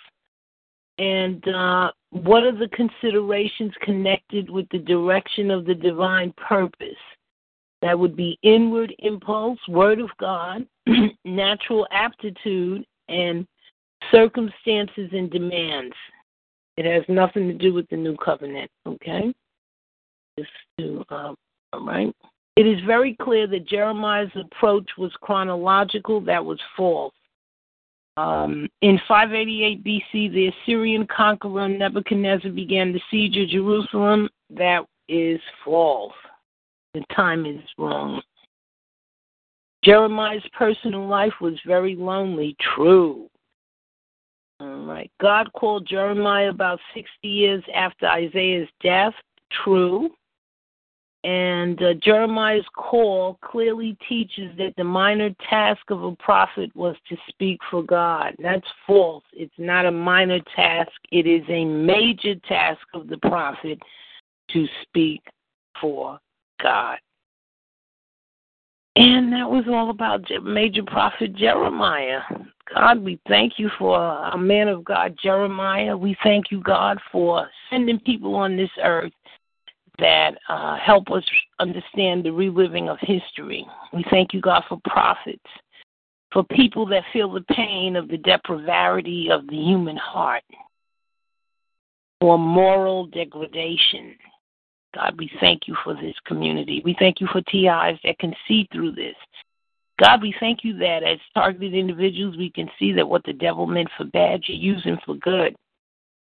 And 0.97 1.47
uh, 1.47 1.91
what 2.09 2.43
are 2.43 2.51
the 2.51 2.67
considerations 2.73 3.71
connected 3.83 4.49
with 4.49 4.67
the 4.69 4.79
direction 4.79 5.49
of 5.49 5.63
the 5.63 5.75
divine 5.75 6.33
purpose? 6.33 6.89
That 7.81 7.97
would 7.97 8.17
be 8.17 8.37
inward 8.43 8.93
impulse, 8.99 9.59
word 9.69 10.01
of 10.01 10.09
God, 10.19 10.67
natural 11.23 11.87
aptitude, 11.93 12.85
and 13.07 13.47
circumstances 14.11 15.09
and 15.13 15.31
demands. 15.31 15.95
It 16.75 16.83
has 16.83 17.03
nothing 17.07 17.47
to 17.47 17.53
do 17.53 17.73
with 17.73 17.87
the 17.87 17.95
new 17.95 18.17
covenant, 18.17 18.69
okay? 18.85 19.33
Just 20.37 20.51
to 20.79 21.05
uh, 21.09 21.33
right. 21.75 22.13
It 22.55 22.65
is 22.65 22.79
very 22.85 23.15
clear 23.21 23.45
that 23.47 23.67
Jeremiah's 23.67 24.31
approach 24.35 24.89
was 24.97 25.11
chronological. 25.21 26.21
That 26.21 26.43
was 26.43 26.59
false. 26.75 27.13
Um, 28.17 28.67
in 28.81 28.99
588 29.07 29.83
BC, 29.83 30.33
the 30.33 30.47
Assyrian 30.47 31.05
conqueror 31.05 31.69
Nebuchadnezzar 31.69 32.51
began 32.51 32.91
the 32.91 33.01
siege 33.11 33.37
of 33.37 33.49
Jerusalem. 33.49 34.27
That 34.49 34.85
is 35.07 35.39
false. 35.63 36.13
The 36.95 37.03
time 37.15 37.45
is 37.45 37.61
wrong. 37.77 38.23
Jeremiah's 39.83 40.43
personal 40.57 41.07
life 41.07 41.33
was 41.39 41.59
very 41.65 41.95
lonely. 41.95 42.55
True. 42.75 43.29
All 44.59 44.85
right. 44.85 45.11
God 45.21 45.53
called 45.53 45.87
Jeremiah 45.87 46.49
about 46.49 46.79
60 46.95 47.09
years 47.27 47.63
after 47.75 48.07
Isaiah's 48.07 48.67
death. 48.81 49.13
True. 49.63 50.09
And 51.23 51.81
uh, 51.81 51.93
Jeremiah's 51.95 52.65
call 52.75 53.39
clearly 53.43 53.97
teaches 54.07 54.55
that 54.57 54.73
the 54.77 54.83
minor 54.83 55.29
task 55.49 55.81
of 55.89 56.03
a 56.03 56.15
prophet 56.15 56.73
was 56.75 56.95
to 57.09 57.17
speak 57.27 57.59
for 57.69 57.83
God. 57.83 58.35
That's 58.39 58.67
false. 58.85 59.23
It's 59.33 59.53
not 59.57 59.85
a 59.85 59.91
minor 59.91 60.39
task, 60.55 60.91
it 61.11 61.25
is 61.25 61.43
a 61.49 61.65
major 61.65 62.35
task 62.47 62.81
of 62.93 63.07
the 63.07 63.17
prophet 63.17 63.79
to 64.51 64.67
speak 64.83 65.21
for 65.81 66.19
God. 66.61 66.97
And 68.95 69.31
that 69.33 69.49
was 69.49 69.65
all 69.67 69.91
about 69.91 70.25
major 70.43 70.83
prophet 70.83 71.35
Jeremiah. 71.35 72.21
God, 72.73 73.03
we 73.03 73.19
thank 73.27 73.53
you 73.57 73.69
for 73.77 73.99
a 73.99 74.37
man 74.37 74.67
of 74.67 74.83
God, 74.83 75.15
Jeremiah. 75.21 75.95
We 75.95 76.17
thank 76.23 76.51
you, 76.51 76.61
God, 76.61 76.97
for 77.11 77.47
sending 77.69 77.99
people 77.99 78.35
on 78.35 78.57
this 78.57 78.71
earth 78.83 79.11
that 79.99 80.37
uh, 80.49 80.77
help 80.77 81.11
us 81.11 81.23
understand 81.59 82.23
the 82.23 82.31
reliving 82.31 82.89
of 82.89 82.97
history. 83.01 83.65
We 83.93 84.05
thank 84.09 84.33
you, 84.33 84.41
God, 84.41 84.63
for 84.69 84.79
prophets, 84.85 85.39
for 86.31 86.43
people 86.43 86.85
that 86.87 87.03
feel 87.13 87.31
the 87.31 87.45
pain 87.55 87.95
of 87.95 88.07
the 88.07 88.17
depravity 88.17 89.29
of 89.31 89.47
the 89.47 89.55
human 89.55 89.97
heart, 89.97 90.43
for 92.21 92.37
moral 92.37 93.07
degradation. 93.07 94.15
God, 94.95 95.15
we 95.17 95.29
thank 95.39 95.67
you 95.67 95.75
for 95.83 95.93
this 95.93 96.15
community. 96.25 96.81
We 96.83 96.95
thank 96.97 97.21
you 97.21 97.27
for 97.31 97.41
TIs 97.41 97.99
that 98.03 98.19
can 98.19 98.33
see 98.47 98.67
through 98.71 98.93
this. 98.93 99.15
God, 99.99 100.21
we 100.21 100.33
thank 100.39 100.63
you 100.63 100.77
that 100.77 101.03
as 101.03 101.17
targeted 101.33 101.73
individuals, 101.73 102.37
we 102.37 102.51
can 102.51 102.69
see 102.77 102.91
that 102.93 103.07
what 103.07 103.23
the 103.23 103.33
devil 103.33 103.65
meant 103.65 103.89
for 103.97 104.05
bad, 104.05 104.41
you're 104.45 104.75
using 104.75 104.97
for 105.05 105.15
good. 105.15 105.55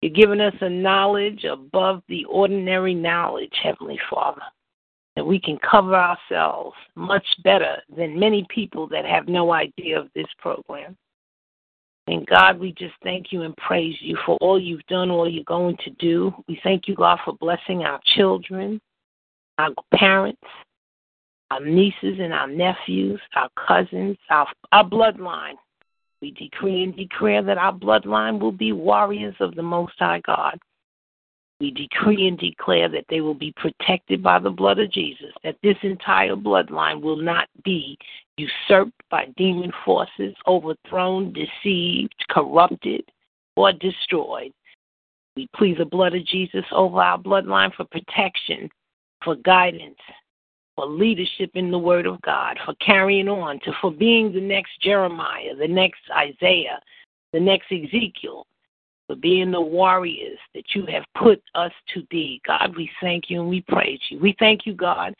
You're 0.02 0.12
giving 0.14 0.42
us 0.42 0.54
a 0.62 0.70
knowledge 0.70 1.44
above 1.44 2.04
the 2.08 2.26
ordinary 2.26 2.94
knowledge, 2.94 3.54
Heavenly 3.64 4.00
Father, 4.10 4.44
that 5.16 5.26
we 5.26 5.40
can 5.40 5.58
cover 5.70 5.96
ourselves 5.96 6.76
much 6.96 7.26
better 7.44 7.78
than 7.96 8.20
many 8.20 8.46
people 8.50 8.88
that 8.90 9.06
have 9.06 9.28
no 9.28 9.54
idea 9.54 10.00
of 10.00 10.10
this 10.14 10.28
program. 10.38 10.96
And 12.08 12.26
God, 12.26 12.60
we 12.60 12.72
just 12.72 12.94
thank 13.04 13.32
you 13.32 13.42
and 13.42 13.56
praise 13.58 13.96
you 14.00 14.18
for 14.26 14.38
all 14.40 14.60
you've 14.60 14.86
done, 14.88 15.10
all 15.10 15.30
you're 15.30 15.44
going 15.44 15.76
to 15.84 15.90
do. 15.92 16.34
We 16.48 16.60
thank 16.64 16.88
you, 16.88 16.96
God, 16.96 17.20
for 17.26 17.34
blessing 17.34 17.84
our 17.84 18.00
children, 18.16 18.80
our 19.58 19.72
parents, 19.94 20.42
our 21.52 21.64
nieces 21.64 22.20
and 22.20 22.34
our 22.34 22.48
nephews, 22.48 23.20
our 23.36 23.50
cousins, 23.68 24.18
our, 24.30 24.48
our 24.72 24.88
bloodline. 24.88 25.56
We 26.22 26.32
decree 26.32 26.84
and 26.84 26.96
declare 26.96 27.44
that 27.44 27.58
our 27.58 27.74
bloodline 27.74 28.40
will 28.40 28.52
be 28.52 28.72
warriors 28.72 29.36
of 29.40 29.56
the 29.56 29.64
Most 29.64 29.94
High 30.00 30.22
God. 30.26 30.58
We 31.60 31.72
decree 31.72 32.28
and 32.28 32.38
declare 32.38 32.88
that 32.90 33.06
they 33.10 33.22
will 33.22 33.34
be 33.34 33.54
protected 33.56 34.22
by 34.22 34.40
the 34.40 34.50
blood 34.50 34.80
of 34.80 34.92
Jesus, 34.92 35.34
that 35.44 35.58
this 35.64 35.78
entire 35.82 36.36
bloodline 36.36 37.02
will 37.02 37.18
not 37.18 37.48
be 37.64 37.98
usurped 38.38 39.02
by 39.10 39.26
demon 39.38 39.72
forces, 39.84 40.36
overthrown, 40.46 41.34
deceived, 41.34 42.14
corrupted, 42.30 43.04
or 43.56 43.74
destroyed. 43.74 44.54
We 45.36 45.48
plead 45.56 45.80
the 45.80 45.86
blood 45.86 46.16
of 46.16 46.26
Jesus 46.26 46.66
over 46.72 47.02
our 47.02 47.18
bloodline 47.18 47.74
for 47.74 47.86
protection, 47.86 48.70
for 49.24 49.36
guidance, 49.36 49.98
for 50.78 50.86
leadership 50.86 51.50
in 51.56 51.72
the 51.72 51.80
Word 51.80 52.06
of 52.06 52.22
God, 52.22 52.58
for 52.64 52.76
carrying 52.76 53.28
on, 53.28 53.60
to 53.62 53.74
for 53.82 53.92
being 53.92 54.32
the 54.32 54.40
next 54.40 54.80
Jeremiah, 54.82 55.56
the 55.60 55.68
next 55.68 56.02
Isaiah, 56.16 56.80
the 57.34 57.40
next 57.40 57.72
Ezekiel, 57.72 58.46
for 59.08 59.16
being 59.16 59.52
the 59.52 59.60
warriors 59.60 60.38
that 60.54 60.76
you 60.76 60.86
have 60.86 61.04
put 61.18 61.42
us 61.56 61.72
to 61.96 62.04
be. 62.12 62.40
God, 62.46 62.76
we 62.78 62.90
thank 63.02 63.30
you 63.30 63.42
and 63.42 63.50
we 63.50 63.62
praise 63.62 64.00
you. 64.10 64.20
We 64.20 64.36
thank 64.38 64.68
you, 64.68 64.74
God, 64.74 65.16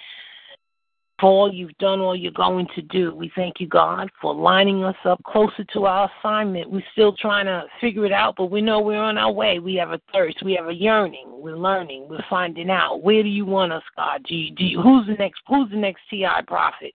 for 1.20 1.30
all 1.30 1.54
you've 1.54 1.78
done, 1.80 2.00
all 2.00 2.16
you're 2.16 2.32
going 2.32 2.68
to 2.76 2.82
do. 2.84 3.14
We 3.16 3.32
thank 3.36 3.60
you, 3.60 3.68
God, 3.68 4.10
for 4.22 4.36
lining 4.36 4.84
us 4.84 4.96
up 5.04 5.22
closer 5.24 5.64
to 5.74 5.86
our 5.86 6.10
assignment. 6.20 6.70
We're 6.70 6.84
still 6.92 7.16
trying 7.16 7.46
to 7.48 7.66
figure 7.82 8.06
it 8.06 8.12
out, 8.12 8.36
but 8.38 8.52
we 8.52 8.62
know 8.62 8.80
we're 8.82 9.02
on 9.02 9.18
our 9.18 9.32
way. 9.32 9.60
We 9.60 9.76
have 9.76 9.92
a 9.92 10.02
thirst, 10.14 10.44
we 10.44 10.54
have 10.54 10.68
a 10.68 10.74
yearning. 10.74 11.26
We're 11.30 11.58
learning, 11.58 12.08
we're 12.10 12.24
finding 12.30 12.70
out. 12.70 13.02
Where 13.02 13.24
do 13.24 13.30
you 13.30 13.46
want 13.46 13.74
us, 13.74 13.84
God? 13.96 14.24
Do 14.28 14.36
you, 14.36 14.54
do 14.54 14.64
you, 14.64 14.82
who's 14.82 15.08
the 15.08 15.14
next? 15.14 15.42
Who's 15.48 15.70
the 15.72 15.78
next 15.78 16.02
TI 16.10 16.26
prophet? 16.48 16.94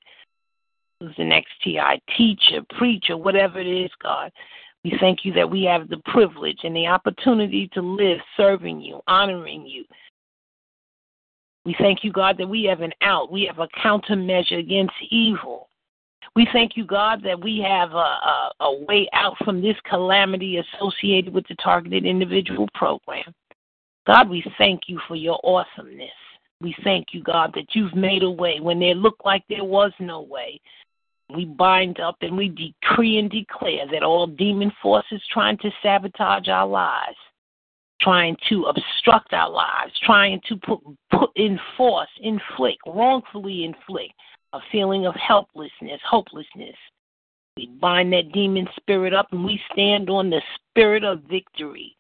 Who's 1.01 1.14
the 1.16 1.25
next 1.25 1.51
TI 1.64 2.01
teacher, 2.16 2.64
preacher, 2.79 3.16
whatever 3.16 3.59
it 3.59 3.66
is, 3.66 3.91
God? 4.01 4.31
We 4.85 4.95
thank 5.01 5.25
you 5.25 5.33
that 5.35 5.49
we 5.49 5.62
have 5.64 5.89
the 5.89 6.03
privilege 6.07 6.59
and 6.64 6.75
the 6.75 6.87
opportunity 6.87 7.68
to 7.73 7.81
live 7.81 8.18
serving 8.37 8.81
you, 8.81 9.01
honoring 9.07 9.64
you, 9.66 9.85
we 11.65 11.77
thank 11.79 12.03
you, 12.03 12.13
God, 12.13 12.37
that 12.39 12.49
we 12.49 12.65
have 12.65 12.81
an 12.81 12.93
out. 13.03 13.31
We 13.31 13.45
have 13.45 13.61
a 13.61 13.69
countermeasure 13.85 14.59
against 14.59 14.95
evil. 15.11 15.69
We 16.35 16.49
thank 16.53 16.77
you, 16.77 16.85
God, 16.85 17.23
that 17.25 17.41
we 17.41 17.59
have 17.59 17.93
a, 17.93 17.95
a, 17.95 18.51
a 18.61 18.85
way 18.85 19.09
out 19.13 19.37
from 19.45 19.61
this 19.61 19.77
calamity 19.89 20.59
associated 20.59 21.33
with 21.33 21.47
the 21.49 21.55
targeted 21.57 22.05
individual 22.05 22.69
program. 22.75 23.35
God, 24.07 24.29
we 24.29 24.43
thank 24.59 24.83
you 24.89 24.99
for 25.07 25.15
your 25.15 25.39
awesomeness. 25.45 26.11
We 26.61 26.75
thank 26.83 27.09
you, 27.13 27.23
God, 27.23 27.53
that 27.55 27.75
you've 27.75 27.95
made 27.95 28.23
a 28.23 28.31
way 28.31 28.59
when 28.61 28.81
there 28.81 28.95
looked 28.95 29.25
like 29.25 29.45
there 29.49 29.65
was 29.65 29.93
no 30.01 30.23
way. 30.23 30.61
We 31.35 31.45
bind 31.45 32.01
up 32.01 32.17
and 32.23 32.37
we 32.37 32.49
decree 32.49 33.19
and 33.19 33.31
declare 33.31 33.87
that 33.93 34.03
all 34.03 34.27
demon 34.27 34.73
forces 34.83 35.23
trying 35.33 35.59
to 35.59 35.71
sabotage 35.83 36.49
our 36.49 36.67
lives 36.67 37.17
trying 38.03 38.37
to 38.49 38.65
obstruct 38.65 39.33
our 39.33 39.51
lives, 39.51 39.93
trying 40.05 40.41
to 40.49 40.57
put, 40.57 40.81
put 41.11 41.31
enforce, 41.37 42.09
inflict, 42.21 42.81
wrongfully 42.87 43.65
inflict 43.65 44.15
a 44.53 44.61
feeling 44.71 45.07
of 45.07 45.15
helplessness, 45.15 46.01
hopelessness. 46.09 46.77
We 47.57 47.67
bind 47.81 48.13
that 48.13 48.33
demon 48.33 48.67
spirit 48.77 49.15
up 49.15 49.29
and 49.33 49.45
we 49.45 49.61
stand 49.73 50.11
on 50.11 50.31
the 50.31 50.43
spirit 50.71 51.05
of 51.05 51.23
victory 51.31 51.97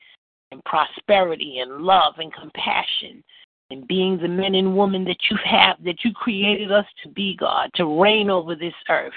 and 0.50 0.64
prosperity 0.64 1.58
and 1.58 1.82
love 1.82 2.14
and 2.18 2.32
compassion 2.32 3.22
and 3.70 3.86
being 3.88 4.18
the 4.18 4.28
men 4.28 4.54
and 4.54 4.76
women 4.76 5.04
that 5.04 5.16
you 5.30 5.36
have, 5.44 5.82
that 5.84 6.04
you 6.04 6.12
created 6.12 6.70
us 6.70 6.84
to 7.02 7.08
be, 7.08 7.36
God, 7.38 7.70
to 7.74 8.00
reign 8.00 8.28
over 8.28 8.54
this 8.54 8.74
earth, 8.90 9.12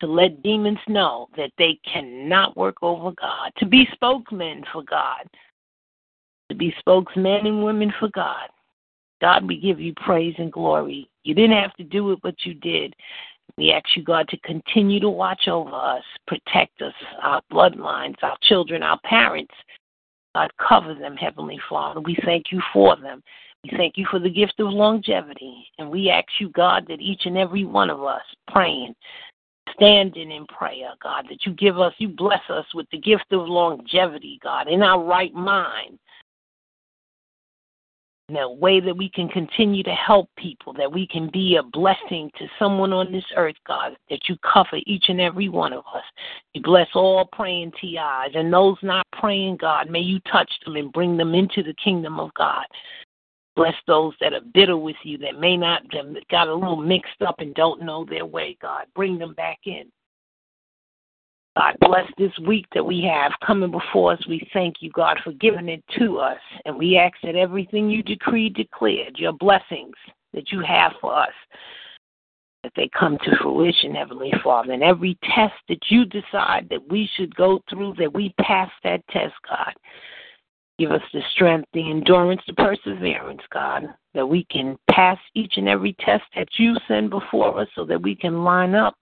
to 0.00 0.06
let 0.06 0.42
demons 0.42 0.78
know 0.86 1.28
that 1.36 1.50
they 1.56 1.78
cannot 1.90 2.56
work 2.56 2.76
over 2.82 3.12
God, 3.18 3.52
to 3.56 3.66
be 3.66 3.88
spokesmen 3.92 4.64
for 4.70 4.82
God, 4.82 5.26
to 6.48 6.54
be 6.54 6.74
spokesmen 6.78 7.46
and 7.46 7.64
women 7.64 7.92
for 7.98 8.08
God. 8.08 8.48
God, 9.20 9.46
we 9.46 9.58
give 9.58 9.80
you 9.80 9.94
praise 9.96 10.34
and 10.38 10.52
glory. 10.52 11.08
You 11.24 11.34
didn't 11.34 11.56
have 11.56 11.74
to 11.74 11.84
do 11.84 12.12
it, 12.12 12.18
but 12.22 12.34
you 12.44 12.54
did. 12.54 12.94
We 13.56 13.72
ask 13.72 13.84
you, 13.96 14.02
God, 14.02 14.28
to 14.28 14.36
continue 14.38 15.00
to 15.00 15.08
watch 15.08 15.48
over 15.48 15.74
us, 15.74 16.02
protect 16.26 16.82
us, 16.82 16.92
our 17.22 17.40
bloodlines, 17.50 18.16
our 18.22 18.36
children, 18.42 18.82
our 18.82 19.00
parents. 19.04 19.54
God, 20.34 20.50
cover 20.68 20.94
them, 20.94 21.16
Heavenly 21.16 21.58
Father. 21.68 22.00
We 22.00 22.16
thank 22.24 22.46
you 22.52 22.60
for 22.72 22.96
them. 22.96 23.22
We 23.64 23.70
thank 23.76 23.96
you 23.96 24.06
for 24.10 24.18
the 24.18 24.28
gift 24.28 24.60
of 24.60 24.68
longevity. 24.68 25.66
And 25.78 25.90
we 25.90 26.10
ask 26.10 26.28
you, 26.38 26.50
God, 26.50 26.84
that 26.88 27.00
each 27.00 27.22
and 27.24 27.38
every 27.38 27.64
one 27.64 27.88
of 27.88 28.02
us 28.02 28.22
praying, 28.48 28.94
standing 29.74 30.30
in 30.30 30.44
prayer, 30.46 30.90
God, 31.02 31.24
that 31.30 31.46
you 31.46 31.52
give 31.52 31.78
us, 31.78 31.94
you 31.98 32.08
bless 32.08 32.42
us 32.50 32.66
with 32.74 32.86
the 32.92 33.00
gift 33.00 33.32
of 33.32 33.48
longevity, 33.48 34.38
God, 34.42 34.68
in 34.68 34.82
our 34.82 35.02
right 35.02 35.32
mind 35.32 35.98
a 38.34 38.50
way 38.50 38.80
that 38.80 38.96
we 38.96 39.08
can 39.08 39.28
continue 39.28 39.84
to 39.84 39.94
help 39.94 40.28
people, 40.36 40.72
that 40.72 40.92
we 40.92 41.06
can 41.06 41.30
be 41.32 41.56
a 41.56 41.62
blessing 41.62 42.28
to 42.36 42.48
someone 42.58 42.92
on 42.92 43.12
this 43.12 43.24
earth, 43.36 43.54
God, 43.66 43.96
that 44.10 44.28
you 44.28 44.36
cover 44.38 44.80
each 44.84 45.04
and 45.08 45.20
every 45.20 45.48
one 45.48 45.72
of 45.72 45.84
us. 45.94 46.02
You 46.52 46.60
bless 46.60 46.88
all 46.94 47.28
praying 47.32 47.72
TIs, 47.80 48.34
and 48.34 48.52
those 48.52 48.76
not 48.82 49.06
praying, 49.12 49.58
God, 49.58 49.88
may 49.90 50.00
you 50.00 50.18
touch 50.30 50.50
them 50.64 50.74
and 50.74 50.92
bring 50.92 51.16
them 51.16 51.34
into 51.34 51.62
the 51.62 51.74
kingdom 51.74 52.18
of 52.18 52.34
God. 52.34 52.64
Bless 53.54 53.74
those 53.86 54.12
that 54.20 54.32
are 54.32 54.40
bitter 54.52 54.76
with 54.76 54.96
you, 55.04 55.18
that 55.18 55.38
may 55.38 55.56
not, 55.56 55.82
that 55.92 56.28
got 56.28 56.48
a 56.48 56.54
little 56.54 56.76
mixed 56.76 57.22
up 57.24 57.36
and 57.38 57.54
don't 57.54 57.82
know 57.82 58.04
their 58.04 58.26
way, 58.26 58.58
God. 58.60 58.86
Bring 58.96 59.18
them 59.18 59.34
back 59.34 59.60
in. 59.66 59.84
God, 61.56 61.74
bless 61.80 62.06
this 62.18 62.32
week 62.46 62.66
that 62.74 62.84
we 62.84 63.02
have 63.02 63.32
coming 63.46 63.70
before 63.70 64.12
us. 64.12 64.26
We 64.28 64.46
thank 64.52 64.76
you, 64.80 64.90
God, 64.90 65.18
for 65.24 65.32
giving 65.32 65.70
it 65.70 65.82
to 65.98 66.18
us. 66.18 66.38
And 66.66 66.76
we 66.76 66.98
ask 66.98 67.14
that 67.22 67.34
everything 67.34 67.88
you 67.88 68.02
decreed, 68.02 68.54
declared, 68.54 69.16
your 69.16 69.32
blessings 69.32 69.94
that 70.34 70.52
you 70.52 70.60
have 70.60 70.92
for 71.00 71.16
us, 71.18 71.32
that 72.62 72.72
they 72.76 72.90
come 72.98 73.16
to 73.24 73.36
fruition, 73.40 73.94
Heavenly 73.94 74.32
Father. 74.44 74.72
And 74.72 74.82
every 74.82 75.16
test 75.34 75.54
that 75.70 75.78
you 75.88 76.04
decide 76.04 76.66
that 76.68 76.90
we 76.90 77.08
should 77.16 77.34
go 77.34 77.62
through, 77.70 77.94
that 77.98 78.12
we 78.12 78.34
pass 78.38 78.70
that 78.84 79.06
test, 79.08 79.34
God. 79.48 79.72
Give 80.78 80.90
us 80.90 81.02
the 81.14 81.22
strength, 81.32 81.68
the 81.72 81.90
endurance, 81.90 82.42
the 82.46 82.52
perseverance, 82.52 83.40
God, 83.50 83.84
that 84.12 84.26
we 84.26 84.44
can 84.50 84.76
pass 84.90 85.16
each 85.34 85.54
and 85.56 85.70
every 85.70 85.94
test 86.00 86.24
that 86.34 86.48
you 86.58 86.76
send 86.86 87.08
before 87.08 87.58
us 87.58 87.68
so 87.74 87.86
that 87.86 88.02
we 88.02 88.14
can 88.14 88.44
line 88.44 88.74
up 88.74 88.94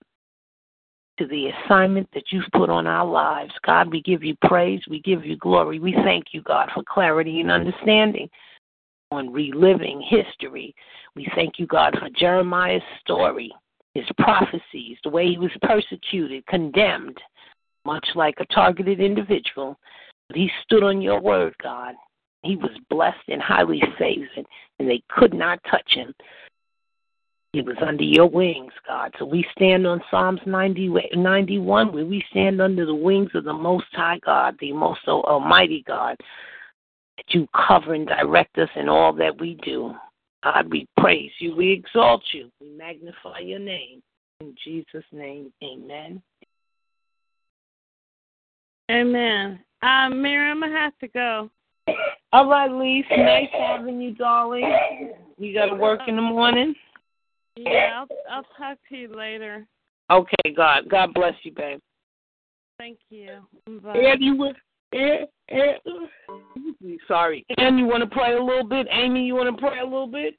to 1.18 1.26
the 1.26 1.48
assignment 1.48 2.08
that 2.14 2.24
you've 2.30 2.50
put 2.54 2.70
on 2.70 2.86
our 2.86 3.06
lives. 3.06 3.52
God, 3.64 3.90
we 3.90 4.02
give 4.02 4.22
you 4.22 4.36
praise. 4.42 4.80
We 4.88 5.00
give 5.00 5.24
you 5.24 5.36
glory. 5.36 5.78
We 5.78 5.94
thank 6.04 6.26
you, 6.32 6.42
God, 6.42 6.68
for 6.74 6.82
clarity 6.82 7.40
and 7.40 7.50
understanding 7.50 8.28
on 9.10 9.32
reliving 9.32 10.02
history. 10.02 10.74
We 11.14 11.28
thank 11.34 11.58
you, 11.58 11.66
God, 11.66 11.96
for 11.98 12.08
Jeremiah's 12.18 12.82
story, 13.00 13.52
his 13.94 14.06
prophecies, 14.18 14.98
the 15.04 15.10
way 15.10 15.28
he 15.28 15.38
was 15.38 15.52
persecuted, 15.62 16.44
condemned, 16.46 17.18
much 17.84 18.06
like 18.14 18.34
a 18.40 18.46
targeted 18.46 19.00
individual. 19.00 19.78
But 20.28 20.36
he 20.36 20.50
stood 20.64 20.82
on 20.82 21.00
your 21.00 21.20
word, 21.20 21.54
God. 21.62 21.94
He 22.42 22.56
was 22.56 22.72
blessed 22.90 23.28
and 23.28 23.40
highly 23.40 23.82
favored, 23.98 24.46
and 24.78 24.88
they 24.88 25.02
could 25.08 25.32
not 25.32 25.60
touch 25.70 25.90
him. 25.94 26.12
It 27.54 27.64
was 27.64 27.76
under 27.86 28.02
your 28.02 28.26
wings, 28.26 28.72
God. 28.84 29.14
So 29.16 29.24
we 29.24 29.46
stand 29.52 29.86
on 29.86 30.02
Psalms 30.10 30.40
90, 30.44 30.92
91, 31.14 31.92
where 31.92 32.04
we 32.04 32.24
stand 32.30 32.60
under 32.60 32.84
the 32.84 32.94
wings 32.94 33.30
of 33.34 33.44
the 33.44 33.52
Most 33.52 33.86
High 33.92 34.18
God, 34.26 34.56
the 34.58 34.72
Most 34.72 35.06
Almighty 35.06 35.84
God, 35.86 36.16
that 37.16 37.26
you 37.28 37.46
cover 37.54 37.94
and 37.94 38.08
direct 38.08 38.58
us 38.58 38.68
in 38.74 38.88
all 38.88 39.12
that 39.12 39.38
we 39.40 39.56
do. 39.64 39.94
God, 40.42 40.68
we 40.68 40.88
praise 40.98 41.30
you. 41.38 41.54
We 41.54 41.70
exalt 41.70 42.22
you. 42.32 42.50
We 42.60 42.70
magnify 42.70 43.38
your 43.38 43.60
name. 43.60 44.02
In 44.40 44.56
Jesus' 44.64 45.04
name, 45.12 45.52
amen. 45.62 46.20
Amen. 48.90 49.60
Um, 49.80 50.20
Mary, 50.20 50.50
I'm 50.50 50.58
going 50.58 50.72
to 50.72 50.76
have 50.76 50.98
to 50.98 51.08
go. 51.08 51.50
All 52.32 52.48
right, 52.48 52.70
Lise. 52.70 53.04
Nice 53.16 53.48
having 53.56 54.00
you, 54.00 54.12
darling. 54.14 54.64
You 55.38 55.54
got 55.54 55.66
to 55.66 55.76
work 55.76 56.00
in 56.08 56.16
the 56.16 56.22
morning? 56.22 56.74
Yeah, 57.56 58.00
I'll, 58.00 58.06
I'll 58.30 58.46
talk 58.58 58.78
to 58.88 58.96
you 58.96 59.08
later. 59.14 59.66
Okay, 60.10 60.54
God. 60.56 60.88
God 60.90 61.14
bless 61.14 61.34
you, 61.44 61.52
babe. 61.52 61.80
Thank 62.78 62.98
you. 63.10 63.28
Bye. 63.82 63.96
And 63.96 64.22
you 64.22 64.36
would. 64.36 64.56
And, 64.92 65.26
and, 65.48 65.78
sorry. 67.08 67.44
And 67.56 67.78
you 67.78 67.86
want 67.86 68.02
to 68.02 68.08
pray 68.08 68.34
a 68.34 68.42
little 68.42 68.64
bit? 68.64 68.86
Amy, 68.90 69.24
you 69.24 69.34
want 69.34 69.54
to 69.54 69.60
pray 69.60 69.78
a 69.80 69.84
little 69.84 70.06
bit? 70.06 70.34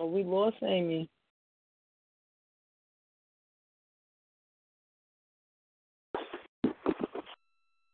Oh, 0.00 0.06
we 0.06 0.24
lost 0.24 0.56
Amy. 0.62 1.08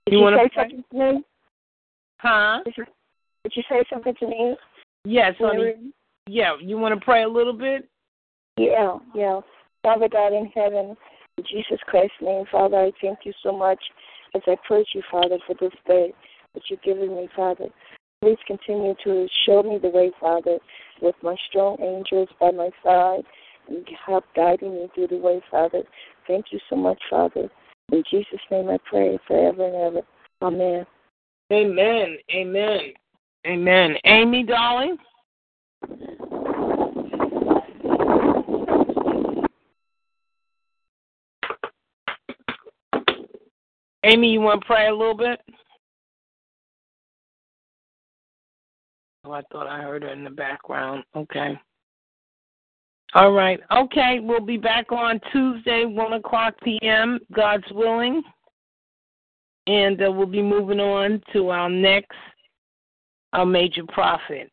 Did 0.07 0.13
You 0.13 0.21
you, 0.21 0.37
say 0.37 0.49
pray? 0.55 0.69
something 0.71 0.85
to 0.91 0.97
me? 1.15 1.25
Huh? 2.19 2.61
Did 2.65 2.75
you, 2.77 2.85
did 3.45 3.53
you 3.57 3.63
say 3.69 3.85
something 3.91 4.15
to 4.21 4.27
me? 4.27 4.57
Yes, 5.05 5.35
honey. 5.39 5.93
Yeah, 6.27 6.57
you 6.61 6.77
want 6.79 6.99
to 6.99 7.05
pray 7.05 7.23
a 7.23 7.29
little 7.29 7.53
bit? 7.53 7.89
Yeah, 8.57 8.99
yeah. 9.15 9.41
Father 9.83 10.09
God 10.09 10.33
in 10.33 10.47
heaven, 10.55 10.97
in 11.39 11.45
Jesus 11.45 11.79
Christ's 11.87 12.17
name, 12.21 12.45
Father, 12.51 12.77
I 12.77 12.93
thank 13.01 13.21
you 13.25 13.33
so 13.43 13.57
much 13.57 13.79
as 14.35 14.43
I 14.47 14.57
praise 14.67 14.87
you, 14.95 15.03
Father, 15.11 15.39
for 15.47 15.55
this 15.61 15.73
day 15.87 16.13
that 16.55 16.63
you've 16.69 16.83
given 16.83 17.15
me, 17.15 17.29
Father. 17.37 17.67
Please 18.23 18.39
continue 18.47 18.95
to 19.05 19.29
show 19.45 19.63
me 19.63 19.79
the 19.81 19.91
way, 19.91 20.11
Father, 20.21 20.59
with 21.03 21.15
my 21.23 21.37
strong 21.49 21.77
angels 21.81 22.29
by 22.41 22.51
my 22.51 22.71
side 22.83 23.23
and 23.69 23.87
help 24.05 24.25
guiding 24.35 24.75
me 24.75 24.89
through 24.95 25.09
the 25.09 25.19
way, 25.19 25.41
Father. 25.51 25.83
Thank 26.27 26.47
you 26.51 26.59
so 26.71 26.77
much, 26.77 27.01
Father. 27.11 27.49
In 27.93 28.03
Jesus' 28.11 28.41
name 28.51 28.69
I 28.69 28.79
pray 28.89 29.19
forever 29.29 29.67
and 29.67 29.77
ever. 29.77 30.07
Amen. 30.43 30.87
Amen. 31.53 32.17
Amen. 32.35 32.81
Amen. 33.47 33.95
Amy, 34.05 34.43
darling? 34.43 34.97
Amy, 44.07 44.29
you 44.29 44.41
want 44.41 44.61
to 44.61 44.67
pray 44.67 44.87
a 44.87 44.95
little 44.95 45.17
bit? 45.17 45.41
Oh, 49.25 49.33
I 49.33 49.43
thought 49.51 49.67
I 49.67 49.81
heard 49.81 50.05
her 50.05 50.11
in 50.11 50.23
the 50.23 50.31
background. 50.31 51.03
Okay. 51.17 51.59
All 53.15 53.33
right. 53.33 53.59
Okay, 53.75 54.21
we'll 54.21 54.41
be 54.41 54.59
back 54.59 54.93
on 54.93 55.21
Tuesday, 55.33 55.85
1 55.85 56.13
o'clock 56.13 56.55
p.m., 56.63 57.19
God's 57.33 57.65
willing. 57.73 58.23
And 59.67 60.01
uh, 60.01 60.13
we'll 60.13 60.27
be 60.27 60.43
moving 60.43 60.79
on 60.79 61.21
to 61.33 61.49
our 61.49 61.69
next, 61.69 62.17
our 63.33 63.45
major 63.45 63.83
prophet. 63.89 64.53